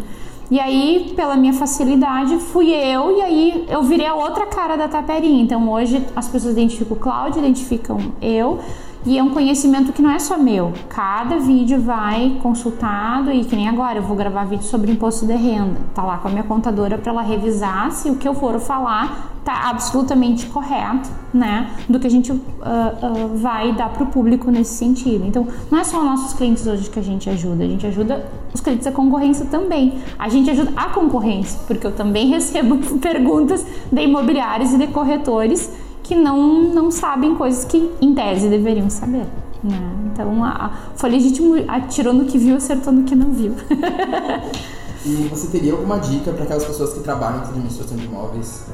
E 0.49 0.59
aí, 0.59 1.13
pela 1.15 1.35
minha 1.35 1.53
facilidade, 1.53 2.37
fui 2.37 2.69
eu 2.69 3.17
e 3.17 3.21
aí 3.21 3.65
eu 3.69 3.81
virei 3.83 4.05
a 4.05 4.13
outra 4.13 4.45
cara 4.45 4.77
da 4.77 4.87
Taperinha. 4.87 5.41
Então 5.41 5.69
hoje 5.69 6.05
as 6.15 6.27
pessoas 6.27 6.53
identificam 6.53 6.95
o 6.95 6.99
Cláudio, 6.99 7.39
identificam 7.39 7.97
eu 8.21 8.59
e 9.05 9.17
é 9.17 9.23
um 9.23 9.29
conhecimento 9.29 9.91
que 9.91 10.01
não 10.01 10.11
é 10.11 10.19
só 10.19 10.37
meu. 10.37 10.71
Cada 10.89 11.37
vídeo 11.37 11.81
vai 11.81 12.37
consultado 12.41 13.31
e 13.31 13.43
que 13.43 13.55
nem 13.55 13.67
agora 13.67 13.99
eu 13.99 14.03
vou 14.03 14.15
gravar 14.15 14.45
vídeo 14.45 14.63
sobre 14.63 14.91
imposto 14.91 15.25
de 15.25 15.33
renda. 15.33 15.77
Tá 15.93 16.03
lá 16.03 16.17
com 16.17 16.29
a 16.29 16.31
minha 16.31 16.43
contadora 16.43 16.97
para 16.97 17.11
ela 17.11 17.21
revisar 17.21 17.91
se 17.91 18.09
o 18.09 18.15
que 18.15 18.27
eu 18.27 18.33
for 18.33 18.59
falar 18.59 19.33
tá 19.43 19.69
absolutamente 19.69 20.45
correto, 20.45 21.09
né? 21.33 21.69
Do 21.89 21.99
que 21.99 22.07
a 22.07 22.09
gente 22.09 22.31
uh, 22.31 22.35
uh, 22.35 23.37
vai 23.37 23.73
dar 23.73 23.89
para 23.89 24.03
o 24.03 24.07
público 24.07 24.49
nesse 24.49 24.75
sentido. 24.75 25.25
Então, 25.27 25.45
não 25.69 25.79
é 25.79 25.83
só 25.83 25.99
os 25.99 26.05
nossos 26.05 26.33
clientes 26.33 26.65
hoje 26.65 26.89
que 26.89 26.97
a 26.97 27.03
gente 27.03 27.29
ajuda, 27.29 27.63
a 27.63 27.67
gente 27.67 27.85
ajuda 27.85 28.25
os 28.53 28.61
clientes 28.61 28.85
da 28.85 28.91
concorrência 28.91 29.45
também. 29.47 29.95
A 30.17 30.29
gente 30.29 30.49
ajuda 30.49 30.71
a 30.77 30.85
concorrência, 30.85 31.59
porque 31.67 31.85
eu 31.85 31.91
também 31.91 32.27
recebo 32.31 32.77
perguntas 32.99 33.65
de 33.91 34.01
imobiliários 34.01 34.71
e 34.73 34.77
de 34.77 34.87
corretores 34.87 35.69
que 36.03 36.15
não, 36.15 36.63
não 36.63 36.91
sabem 36.91 37.33
coisas 37.35 37.63
que, 37.65 37.91
em 38.01 38.13
tese, 38.13 38.49
deveriam 38.49 38.89
saber. 38.89 39.25
Né? 39.63 39.79
Então, 40.11 40.43
a, 40.43 40.49
a, 40.49 40.71
foi 40.95 41.09
legítimo, 41.09 41.55
atirou 41.67 42.13
no 42.13 42.25
que 42.25 42.37
viu, 42.37 42.57
acertou 42.57 42.91
no 42.91 43.03
que 43.03 43.15
não 43.15 43.31
viu. 43.31 43.55
e 45.05 45.27
você 45.29 45.47
teria 45.47 45.71
alguma 45.71 45.97
dica 45.99 46.31
para 46.31 46.43
aquelas 46.43 46.65
pessoas 46.65 46.93
que 46.93 46.99
trabalham 46.99 47.39
com 47.41 47.49
administração 47.49 47.97
de 47.97 48.05
imóveis? 48.05 48.65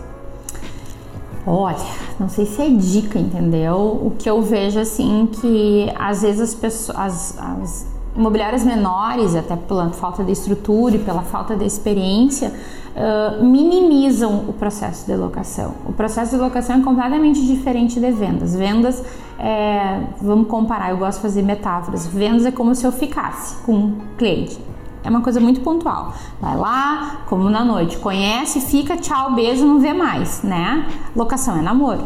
Olha, 1.45 1.77
não 2.19 2.27
sei 2.27 2.45
se 2.45 2.61
é 2.61 2.69
dica, 2.69 3.17
entendeu? 3.17 3.75
O 3.75 4.13
que 4.17 4.29
eu 4.29 4.41
vejo 4.41 4.79
assim 4.79 5.27
que 5.31 5.91
às 5.97 6.21
vezes 6.21 6.41
as 6.41 6.55
pessoas, 6.55 6.97
as, 6.97 7.39
as 7.39 7.85
imobiliárias 8.15 8.63
menores, 8.63 9.35
até 9.35 9.55
pela 9.55 9.89
falta 9.89 10.23
de 10.23 10.31
estrutura 10.31 10.95
e 10.95 10.99
pela 10.99 11.21
falta 11.21 11.55
de 11.55 11.65
experiência, 11.65 12.51
uh, 12.95 13.43
minimizam 13.43 14.45
o 14.47 14.53
processo 14.53 15.05
de 15.05 15.15
locação. 15.15 15.73
O 15.85 15.93
processo 15.93 16.35
de 16.35 16.41
locação 16.41 16.77
é 16.77 16.81
completamente 16.81 17.45
diferente 17.45 17.99
de 17.99 18.11
vendas. 18.11 18.55
Vendas, 18.55 19.03
é, 19.37 20.01
vamos 20.21 20.47
comparar, 20.47 20.91
eu 20.91 20.97
gosto 20.97 21.17
de 21.17 21.21
fazer 21.21 21.41
metáforas. 21.41 22.07
Vendas 22.07 22.45
é 22.45 22.51
como 22.51 22.75
se 22.75 22.85
eu 22.85 22.91
ficasse 22.91 23.55
com 23.63 23.73
um 23.73 23.97
cliente. 24.17 24.59
É 25.03 25.09
uma 25.09 25.21
coisa 25.21 25.39
muito 25.39 25.61
pontual. 25.61 26.13
Vai 26.41 26.57
lá, 26.57 27.21
como 27.29 27.49
na 27.49 27.63
noite, 27.63 27.97
conhece, 27.97 28.59
fica, 28.59 28.97
tchau, 28.97 29.33
beijo, 29.33 29.65
não 29.65 29.79
vê 29.79 29.93
mais, 29.93 30.43
né? 30.43 30.85
Locação 31.15 31.57
é 31.57 31.61
namoro 31.61 32.03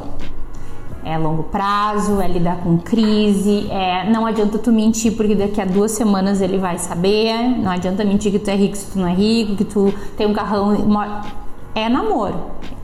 é 1.06 1.18
longo 1.18 1.44
prazo, 1.44 2.22
é 2.22 2.28
lidar 2.28 2.58
com 2.58 2.78
crise, 2.78 3.68
é, 3.70 4.10
não 4.10 4.26
adianta 4.26 4.58
tu 4.58 4.72
mentir 4.72 5.16
porque 5.16 5.36
daqui 5.36 5.62
a 5.62 5.66
duas 5.66 5.92
semanas 5.92 6.42
ele 6.42 6.58
vai 6.58 6.78
saber, 6.78 7.34
não 7.60 7.72
adianta 7.72 8.04
mentir 8.04 8.32
que 8.32 8.40
tu 8.40 8.50
é 8.50 8.56
rico 8.56 8.78
se 8.78 8.92
tu 8.92 9.00
não 9.00 9.08
é 9.08 9.14
rico, 9.14 9.56
que 9.56 9.66
tu 9.66 9.94
tem 10.18 10.28
um 10.28 10.34
carrão, 10.34 10.76
é 11.76 11.90
namoro. 11.90 12.36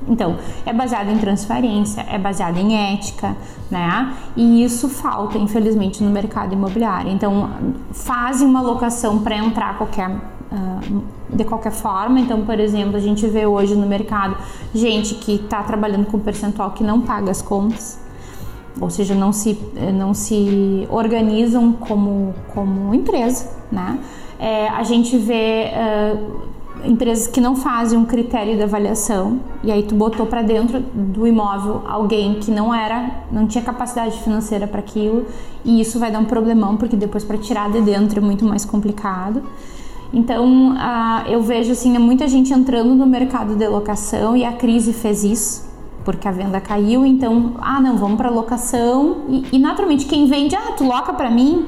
Então, 0.08 0.38
é 0.66 0.74
baseado 0.74 1.10
em 1.10 1.18
transparência, 1.18 2.02
é 2.10 2.18
baseado 2.18 2.58
em 2.58 2.94
ética, 2.94 3.36
né? 3.70 4.14
E 4.36 4.64
isso 4.64 4.90
falta, 4.90 5.38
infelizmente, 5.38 6.04
no 6.04 6.10
mercado 6.10 6.54
imobiliário. 6.54 7.12
Então, 7.12 7.52
fazem 7.92 8.48
uma 8.48 8.62
locação 8.62 9.20
para 9.20 9.38
entrar 9.38 9.78
qualquer 9.78 10.10
Uh, 10.50 11.04
de 11.32 11.44
qualquer 11.44 11.72
forma. 11.72 12.20
Então, 12.20 12.44
por 12.44 12.60
exemplo, 12.60 12.96
a 12.96 13.00
gente 13.00 13.28
vê 13.28 13.46
hoje 13.46 13.76
no 13.76 13.86
mercado 13.86 14.36
gente 14.74 15.14
que 15.14 15.36
está 15.36 15.62
trabalhando 15.62 16.08
com 16.08 16.18
percentual 16.18 16.72
que 16.72 16.84
não 16.84 17.02
paga 17.02 17.30
as 17.30 17.40
contas 17.40 18.00
ou 18.80 18.90
seja, 18.90 19.14
não 19.14 19.32
se, 19.32 19.58
não 19.94 20.14
se 20.14 20.88
organizam 20.90 21.74
como, 21.74 22.34
como 22.54 22.94
empresa, 22.94 23.50
né? 23.72 24.00
É, 24.40 24.70
a 24.70 24.84
gente 24.84 25.18
vê 25.18 25.66
uh, 25.74 26.88
empresas 26.90 27.28
que 27.28 27.42
não 27.42 27.58
fazem 27.58 28.00
um 28.00 28.06
critério 28.06 28.56
de 28.56 28.64
avaliação 28.64 29.40
e 29.62 29.70
aí 29.70 29.84
tu 29.84 29.94
botou 29.96 30.26
para 30.26 30.42
dentro 30.42 30.80
do 30.80 31.28
imóvel 31.28 31.82
alguém 31.86 32.36
que 32.36 32.50
não 32.50 32.74
era, 32.74 33.24
não 33.30 33.46
tinha 33.46 33.62
capacidade 33.62 34.18
financeira 34.20 34.66
para 34.66 34.80
aquilo 34.80 35.26
e 35.66 35.82
isso 35.82 36.00
vai 36.00 36.10
dar 36.10 36.20
um 36.20 36.26
problemão 36.26 36.78
porque 36.78 36.96
depois 36.96 37.26
para 37.26 37.38
tirar 37.38 37.70
de 37.70 37.82
dentro 37.82 38.20
é 38.20 38.22
muito 38.22 38.46
mais 38.46 38.64
complicado. 38.64 39.44
Então, 40.12 40.72
uh, 40.72 41.28
eu 41.28 41.42
vejo 41.44 41.72
assim, 41.72 41.96
muita 42.00 42.28
gente 42.28 42.52
entrando 42.54 42.96
no 42.96 43.06
mercado 43.06 43.56
de 43.56 43.68
locação 43.68 44.36
e 44.36 44.44
a 44.44 44.54
crise 44.54 44.94
fez 44.94 45.24
isso 45.24 45.69
porque 46.12 46.28
a 46.28 46.32
venda 46.32 46.60
caiu, 46.60 47.06
então, 47.06 47.54
ah, 47.62 47.80
não, 47.80 47.96
vamos 47.96 48.18
para 48.18 48.32
locação. 48.32 49.26
E, 49.28 49.46
e, 49.52 49.60
naturalmente 49.60 50.06
quem 50.06 50.26
vende, 50.26 50.56
ah, 50.56 50.74
tu 50.76 50.84
loca 50.84 51.14
para 51.14 51.30
mim. 51.30 51.68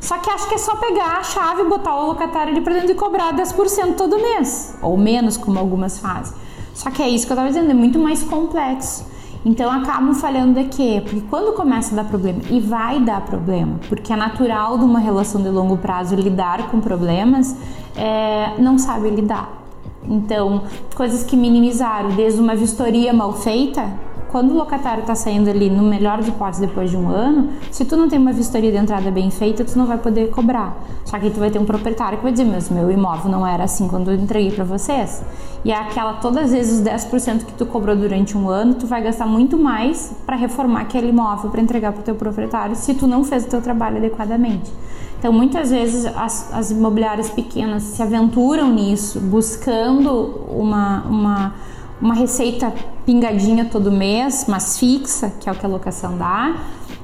Só 0.00 0.16
que 0.16 0.30
acho 0.30 0.48
que 0.48 0.54
é 0.54 0.58
só 0.58 0.76
pegar 0.76 1.18
a 1.18 1.22
chave, 1.22 1.62
botar 1.64 1.94
o 1.94 2.06
locatário 2.06 2.52
ali 2.52 2.62
para 2.62 2.72
dentro 2.72 2.90
e 2.90 2.94
cobrar 2.94 3.34
10% 3.34 3.94
todo 3.94 4.18
mês, 4.18 4.74
ou 4.80 4.96
menos, 4.96 5.36
como 5.36 5.58
algumas 5.58 5.98
fazem. 5.98 6.34
Só 6.72 6.90
que 6.90 7.02
é 7.02 7.08
isso 7.08 7.26
que 7.26 7.32
eu 7.32 7.34
estava 7.34 7.48
dizendo, 7.48 7.70
é 7.70 7.74
muito 7.74 7.98
mais 7.98 8.22
complexo. 8.22 9.04
Então 9.44 9.70
acabam 9.70 10.14
falhando 10.14 10.54
de 10.58 10.68
quê? 10.68 11.02
Porque 11.04 11.20
quando 11.28 11.54
começa 11.54 11.92
a 11.92 12.02
dar 12.02 12.08
problema, 12.08 12.40
e 12.48 12.60
vai 12.60 12.98
dar 12.98 13.20
problema, 13.20 13.78
porque 13.90 14.10
é 14.10 14.16
natural 14.16 14.78
de 14.78 14.84
uma 14.84 15.00
relação 15.00 15.42
de 15.42 15.50
longo 15.50 15.76
prazo 15.76 16.14
lidar 16.14 16.70
com 16.70 16.80
problemas, 16.80 17.54
é, 17.94 18.54
não 18.58 18.78
sabe 18.78 19.10
lidar. 19.10 19.61
Então, 20.08 20.64
coisas 20.94 21.22
que 21.22 21.36
minimizaram, 21.36 22.10
desde 22.10 22.40
uma 22.40 22.54
vistoria 22.54 23.12
mal 23.12 23.32
feita, 23.34 23.88
quando 24.32 24.52
o 24.52 24.54
locatário 24.54 25.02
está 25.02 25.14
saindo 25.14 25.50
ali, 25.50 25.68
no 25.68 25.82
melhor 25.82 26.16
dos 26.16 26.28
hipóteses, 26.28 26.66
depois 26.66 26.90
de 26.90 26.96
um 26.96 27.08
ano, 27.08 27.50
se 27.70 27.84
tu 27.84 27.96
não 27.96 28.08
tem 28.08 28.18
uma 28.18 28.32
vistoria 28.32 28.72
de 28.72 28.78
entrada 28.78 29.10
bem 29.10 29.30
feita, 29.30 29.62
tu 29.62 29.78
não 29.78 29.84
vai 29.84 29.98
poder 29.98 30.30
cobrar. 30.30 30.74
Só 31.04 31.18
que 31.18 31.28
tu 31.28 31.38
vai 31.38 31.50
ter 31.50 31.58
um 31.58 31.66
proprietário 31.66 32.16
que 32.16 32.24
vai 32.24 32.32
dizer, 32.32 32.46
mas 32.46 32.70
meu 32.70 32.90
imóvel 32.90 33.30
não 33.30 33.46
era 33.46 33.64
assim 33.64 33.86
quando 33.86 34.10
eu 34.10 34.16
entreguei 34.16 34.50
para 34.50 34.64
vocês. 34.64 35.22
E 35.62 35.70
é 35.70 35.76
aquela, 35.76 36.14
todas 36.14 36.44
as 36.44 36.52
vezes, 36.52 36.80
os 36.80 36.84
10% 36.84 37.44
que 37.44 37.52
tu 37.52 37.66
cobrou 37.66 37.94
durante 37.94 38.36
um 38.36 38.48
ano, 38.48 38.74
tu 38.74 38.86
vai 38.86 39.02
gastar 39.02 39.26
muito 39.26 39.58
mais 39.58 40.12
para 40.24 40.34
reformar 40.34 40.80
aquele 40.80 41.10
imóvel, 41.10 41.50
para 41.50 41.60
entregar 41.60 41.92
para 41.92 42.00
o 42.00 42.04
teu 42.04 42.14
proprietário, 42.14 42.74
se 42.74 42.94
tu 42.94 43.06
não 43.06 43.22
fez 43.22 43.44
o 43.44 43.48
teu 43.48 43.60
trabalho 43.60 43.98
adequadamente. 43.98 44.72
Então, 45.18 45.32
muitas 45.32 45.70
vezes 45.70 46.04
as, 46.16 46.52
as 46.52 46.70
imobiliárias 46.72 47.30
pequenas 47.30 47.82
se 47.82 48.02
aventuram 48.02 48.72
nisso, 48.72 49.20
buscando 49.20 50.10
uma, 50.48 51.02
uma, 51.02 51.54
uma 52.02 52.14
receita 52.14 52.74
pingadinha 53.06 53.64
todo 53.64 53.92
mês, 53.92 54.46
mas 54.48 54.76
fixa, 54.76 55.32
que 55.38 55.48
é 55.48 55.52
o 55.52 55.54
que 55.54 55.64
a 55.64 55.68
locação 55.68 56.18
dá, 56.18 56.56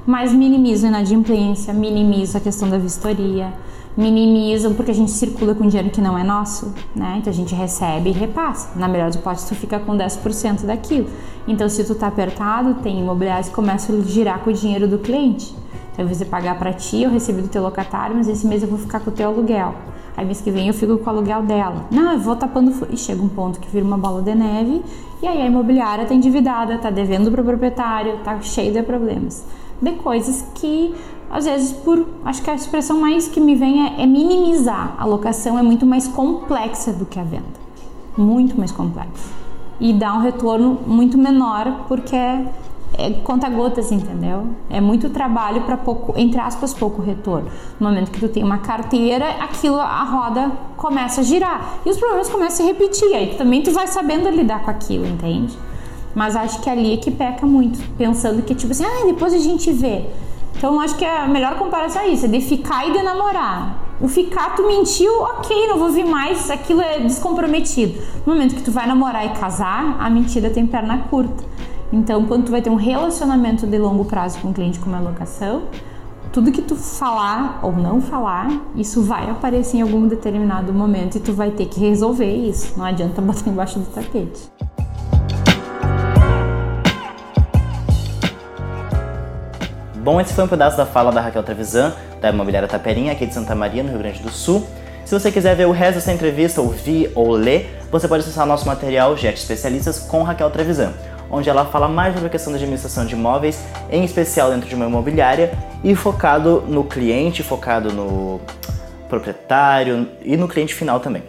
mas 0.05 0.33
minimizam 0.33 0.89
a 0.89 0.91
inadimplência, 0.91 1.73
minimizam 1.73 2.41
a 2.41 2.43
questão 2.43 2.69
da 2.69 2.77
vistoria, 2.77 3.53
minimizam 3.95 4.73
porque 4.73 4.91
a 4.91 4.93
gente 4.93 5.11
circula 5.11 5.55
com 5.55 5.65
dinheiro 5.67 5.89
que 5.89 6.01
não 6.01 6.17
é 6.17 6.23
nosso, 6.23 6.73
né? 6.93 7.15
Então 7.17 7.31
a 7.31 7.35
gente 7.35 7.55
recebe 7.55 8.09
e 8.09 8.13
repassa. 8.13 8.77
Na 8.77 8.89
melhor 8.89 9.05
das 9.05 9.15
hipóteses, 9.15 9.47
tu 9.47 9.55
fica 9.55 9.79
com 9.79 9.97
10% 9.97 10.65
daquilo. 10.65 11.09
Então, 11.47 11.69
se 11.69 11.83
tu 11.85 11.95
tá 11.95 12.07
apertado, 12.07 12.75
tem 12.75 12.99
imobiliários 12.99 13.47
que 13.47 13.55
começam 13.55 13.97
a 13.97 14.01
girar 14.01 14.39
com 14.39 14.49
o 14.49 14.53
dinheiro 14.53 14.85
do 14.85 14.99
cliente. 14.99 15.55
Então, 15.93 16.05
você 16.07 16.25
pagar 16.25 16.59
para 16.59 16.73
ti, 16.73 17.03
eu 17.03 17.09
recebi 17.09 17.41
do 17.41 17.47
teu 17.47 17.61
locatário, 17.61 18.15
mas 18.15 18.27
esse 18.27 18.45
mês 18.45 18.63
eu 18.63 18.69
vou 18.69 18.77
ficar 18.77 18.99
com 18.99 19.09
o 19.09 19.13
teu 19.13 19.29
aluguel. 19.29 19.75
Aí 20.19 20.25
mês 20.25 20.41
que 20.41 20.51
vem 20.51 20.67
eu 20.67 20.73
fico 20.73 20.97
com 20.97 21.05
o 21.05 21.09
aluguel 21.09 21.43
dela. 21.43 21.85
Não, 21.89 22.11
eu 22.11 22.19
vou 22.19 22.35
tapando. 22.35 22.73
E 22.91 22.97
chega 22.97 23.23
um 23.23 23.29
ponto 23.29 23.57
que 23.57 23.69
vira 23.69 23.85
uma 23.85 23.97
bola 23.97 24.21
de 24.21 24.35
neve 24.35 24.83
e 25.21 25.25
aí 25.25 25.41
a 25.41 25.45
imobiliária 25.45 26.05
tá 26.05 26.13
endividada, 26.13 26.77
tá 26.77 26.89
devendo 26.89 27.31
pro 27.31 27.41
proprietário, 27.41 28.17
tá 28.17 28.41
cheio 28.41 28.73
de 28.73 28.83
problemas. 28.83 29.45
De 29.81 29.93
coisas 29.93 30.45
que, 30.55 30.93
às 31.31 31.45
vezes, 31.45 31.71
por. 31.71 32.05
Acho 32.25 32.41
que 32.41 32.49
a 32.49 32.53
expressão 32.53 32.99
mais 32.99 33.29
que 33.29 33.39
me 33.39 33.55
vem 33.55 33.87
é, 33.87 34.03
é 34.03 34.05
minimizar. 34.05 34.93
A 34.97 35.05
locação 35.05 35.57
é 35.57 35.63
muito 35.63 35.85
mais 35.85 36.05
complexa 36.05 36.91
do 36.91 37.05
que 37.05 37.17
a 37.17 37.23
venda. 37.23 37.45
Muito 38.17 38.59
mais 38.59 38.73
complexa. 38.73 39.31
E 39.79 39.93
dá 39.93 40.13
um 40.15 40.19
retorno 40.19 40.79
muito 40.85 41.17
menor 41.17 41.85
porque 41.87 42.17
é 42.97 43.09
é 43.09 43.13
conta-gotas, 43.23 43.91
entendeu? 43.91 44.47
É 44.69 44.81
muito 44.81 45.09
trabalho 45.09 45.61
para 45.61 45.77
pouco, 45.77 46.13
entre 46.17 46.39
aspas, 46.39 46.73
pouco 46.73 47.01
retorno. 47.01 47.49
No 47.79 47.87
momento 47.87 48.11
que 48.11 48.19
tu 48.19 48.27
tem 48.27 48.43
uma 48.43 48.59
carteira, 48.59 49.25
aquilo, 49.41 49.79
a 49.79 50.03
roda 50.03 50.51
começa 50.75 51.21
a 51.21 51.23
girar. 51.23 51.79
E 51.85 51.89
os 51.89 51.97
problemas 51.97 52.29
começam 52.29 52.65
a 52.65 52.69
se 52.69 52.73
repetir. 52.73 53.15
Aí 53.15 53.35
também 53.37 53.61
tu 53.61 53.71
vai 53.71 53.87
sabendo 53.87 54.29
lidar 54.29 54.63
com 54.63 54.71
aquilo, 54.71 55.05
entende? 55.05 55.57
Mas 56.13 56.35
acho 56.35 56.61
que 56.61 56.69
ali 56.69 56.93
é 56.93 56.97
que 56.97 57.09
peca 57.09 57.45
muito, 57.45 57.79
pensando 57.97 58.41
que, 58.41 58.53
tipo 58.53 58.71
assim, 58.71 58.83
ah, 58.83 59.05
depois 59.05 59.33
a 59.33 59.37
gente 59.37 59.71
vê. 59.71 60.05
Então 60.57 60.79
acho 60.79 60.95
que 60.97 61.05
a 61.05 61.27
melhor 61.27 61.57
comparação 61.57 62.01
é 62.01 62.09
isso, 62.09 62.25
é 62.25 62.27
de 62.27 62.41
ficar 62.41 62.85
e 62.87 62.91
de 62.91 63.01
namorar. 63.01 63.85
O 64.01 64.07
ficar, 64.07 64.55
tu 64.55 64.65
mentiu, 64.65 65.11
ok, 65.21 65.67
não 65.67 65.77
vou 65.77 65.89
vir 65.89 66.05
mais, 66.05 66.49
aquilo 66.49 66.81
é 66.81 66.99
descomprometido. 66.99 68.01
No 68.25 68.33
momento 68.33 68.55
que 68.55 68.61
tu 68.61 68.71
vai 68.71 68.87
namorar 68.87 69.25
e 69.25 69.29
casar, 69.29 69.97
a 69.99 70.09
mentira 70.09 70.49
tem 70.49 70.65
perna 70.65 71.05
curta. 71.09 71.43
Então, 71.91 72.23
quando 72.25 72.45
tu 72.45 72.51
vai 72.51 72.61
ter 72.61 72.69
um 72.69 72.75
relacionamento 72.75 73.65
de 73.65 73.79
longo 73.79 74.05
prazo 74.05 74.37
com 74.39 74.49
o 74.49 74.53
cliente 74.53 74.79
com 74.79 74.87
uma 74.87 74.99
locação, 74.99 75.63
tudo 76.31 76.51
que 76.51 76.61
tu 76.61 76.75
falar 76.75 77.59
ou 77.63 77.71
não 77.71 77.99
falar, 77.99 78.47
isso 78.75 79.01
vai 79.01 79.27
aparecer 79.27 79.77
em 79.77 79.81
algum 79.81 80.07
determinado 80.07 80.71
momento 80.71 81.17
e 81.17 81.19
tu 81.19 81.33
vai 81.33 81.49
ter 81.49 81.65
que 81.65 81.79
resolver 81.79 82.31
isso. 82.31 82.77
Não 82.77 82.85
adianta 82.85 83.19
botar 83.23 83.49
embaixo 83.49 83.79
do 83.79 83.87
tapete. 83.87 84.51
Bom, 89.95 90.21
esse 90.21 90.33
foi 90.33 90.43
um 90.43 90.47
pedaço 90.47 90.77
da 90.77 90.85
fala 90.85 91.11
da 91.11 91.21
Raquel 91.21 91.41
Trevisan, 91.41 91.91
da 92.21 92.29
Imobiliária 92.29 92.67
Taperinha, 92.67 93.13
aqui 93.13 93.25
de 93.25 93.33
Santa 93.33 93.55
Maria, 93.55 93.81
no 93.81 93.89
Rio 93.89 93.97
Grande 93.99 94.21
do 94.21 94.29
Sul. 94.29 94.63
Se 95.05 95.19
você 95.19 95.31
quiser 95.31 95.55
ver 95.55 95.65
o 95.65 95.71
resto 95.71 95.95
dessa 95.95 96.13
entrevista, 96.13 96.61
ouvir 96.61 97.11
ou 97.15 97.31
ler, 97.31 97.79
você 97.91 98.07
pode 98.07 98.21
acessar 98.21 98.45
nosso 98.45 98.67
material 98.67 99.17
Jet 99.17 99.39
Especialistas 99.39 99.97
com 99.97 100.21
Raquel 100.21 100.51
Trevisan, 100.51 100.93
onde 101.29 101.49
ela 101.49 101.65
fala 101.65 101.87
mais 101.87 102.13
sobre 102.13 102.27
a 102.27 102.29
questão 102.29 102.51
da 102.51 102.57
administração 102.57 103.05
de 103.05 103.13
imóveis, 103.13 103.63
em 103.91 104.03
especial 104.03 104.51
dentro 104.51 104.67
de 104.67 104.75
uma 104.75 104.85
imobiliária, 104.85 105.51
e 105.83 105.95
focado 105.95 106.63
no 106.67 106.83
cliente, 106.83 107.43
focado 107.43 107.91
no 107.91 108.39
proprietário 109.07 110.07
e 110.21 110.37
no 110.37 110.47
cliente 110.47 110.73
final 110.73 110.99
também. 110.99 111.23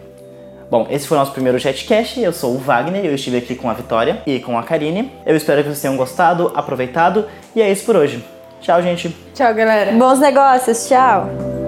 Bom, 0.69 0.87
esse 0.89 1.05
foi 1.05 1.17
o 1.17 1.19
nosso 1.19 1.33
primeiro 1.33 1.59
JetCast. 1.59 2.21
Eu 2.21 2.31
sou 2.31 2.55
o 2.55 2.57
Wagner 2.57 3.03
e 3.03 3.07
eu 3.07 3.15
estive 3.15 3.37
aqui 3.37 3.55
com 3.55 3.69
a 3.69 3.73
Vitória 3.73 4.21
e 4.25 4.39
com 4.39 4.57
a 4.57 4.63
Karine. 4.63 5.11
Eu 5.25 5.35
espero 5.35 5.61
que 5.61 5.67
vocês 5.67 5.81
tenham 5.81 5.97
gostado, 5.97 6.49
aproveitado 6.55 7.25
e 7.53 7.61
é 7.61 7.69
isso 7.69 7.83
por 7.85 7.97
hoje. 7.97 8.23
Tchau, 8.61 8.81
gente. 8.81 9.09
Tchau, 9.33 9.53
galera. 9.53 9.91
Bons 9.91 10.19
negócios, 10.19 10.87
tchau! 10.87 11.60